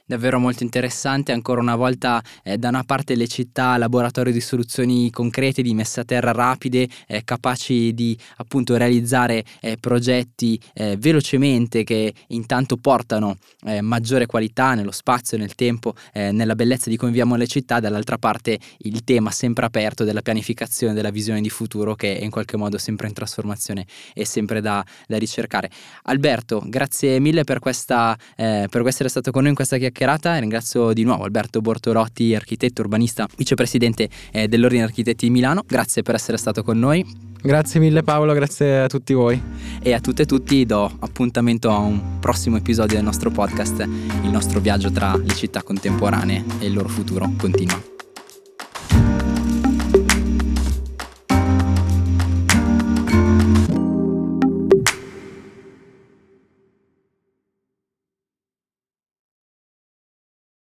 davvero 0.08 0.40
molto 0.40 0.64
interessante. 0.64 1.34
Ancora 1.34 1.62
una 1.62 1.76
volta, 1.76 2.24
eh, 2.42 2.58
da 2.58 2.70
una 2.70 2.84
parte 2.84 3.16
le 3.16 3.28
città, 3.28 3.78
laboratorio 3.78 4.32
di 4.32 4.40
soluzioni 4.40 5.12
concrete, 5.12 5.62
di 5.62 5.74
messa 5.74 6.02
a 6.02 6.06
terra 6.06 6.32
rapide, 6.32 6.88
eh, 7.08 7.24
capaci 7.24 7.94
di 7.94 8.18
appunto 8.38 8.78
realizzare 8.78 9.44
eh, 9.60 9.78
progetti 9.78 10.60
eh, 10.74 10.96
velocemente 10.98 11.84
che 11.84 12.14
intanto 12.28 12.78
portano 12.78 13.36
eh, 13.66 13.82
maggiore 13.82 14.26
qualità 14.26 14.74
nello 14.74 14.92
spazio, 14.92 15.38
nel 15.38 15.54
tempo, 15.56 15.94
eh, 16.14 16.32
nella 16.32 16.56
bellezza 16.56 16.90
di 16.90 16.96
come 16.96 17.12
viviamo 17.12 17.36
le 17.36 17.48
città. 17.48 17.80
Dall'altra 17.82 18.18
parte 18.18 18.58
il 18.80 19.04
tema 19.04 19.30
sempre 19.32 19.66
aperto 19.66 20.06
della 20.06 20.22
pianificazione, 20.22 20.94
della 20.94 21.12
visione 21.12 21.42
di 21.42 21.50
futuro 21.50 21.96
che 21.96 22.18
è 22.18 22.24
in 22.24 22.32
qualche 22.32 22.56
modo 22.56 22.78
sempre 22.78 23.08
in 23.08 23.14
trasformazione 23.14 23.86
e 24.14 24.26
sempre 24.26 24.62
da, 24.62 24.84
da 25.06 25.18
ricercare. 25.18 25.70
Alberto, 26.04 26.64
grazie 26.66 27.20
mille 27.20 27.44
per, 27.44 27.60
questa, 27.60 28.18
per 28.36 28.88
essere 28.88 29.10
stato 29.10 29.32
con 29.32 29.42
noi 29.42 29.50
in 29.50 29.56
questa 29.56 29.78
chiacchierata 29.78 29.97
chiacchierata 29.98 30.38
e 30.38 30.40
ringrazio 30.42 30.94
di 30.94 31.04
nuovo 31.04 31.24
Alberto 31.24 31.60
Bortolotti, 31.60 32.36
architetto 32.36 32.82
urbanista, 32.82 33.28
vicepresidente 33.36 34.08
eh, 34.32 34.48
dell'Ordine 34.48 34.84
Architetti 34.84 35.26
di 35.26 35.32
Milano. 35.32 35.64
Grazie 35.66 36.04
per 36.04 36.14
essere 36.14 36.38
stato 36.38 36.62
con 36.62 36.78
noi. 36.78 37.04
Grazie 37.42 37.80
mille 37.80 38.04
Paolo, 38.04 38.34
grazie 38.34 38.82
a 38.82 38.88
tutti 38.88 39.14
voi. 39.14 39.42
E 39.82 39.94
a 39.94 40.00
tutte 40.00 40.24
e 40.24 40.26
tutti 40.26 40.66
do 40.66 40.92
appuntamento 41.00 41.72
a 41.72 41.78
un 41.80 42.20
prossimo 42.20 42.58
episodio 42.58 42.96
del 42.96 43.06
nostro 43.06 43.32
podcast, 43.32 43.80
il 43.80 44.30
nostro 44.30 44.60
viaggio 44.60 44.92
tra 44.92 45.16
le 45.18 45.34
città 45.34 45.64
contemporanee 45.64 46.44
e 46.60 46.68
il 46.68 46.74
loro 46.74 46.90
futuro 46.90 47.32
continua. 47.38 47.97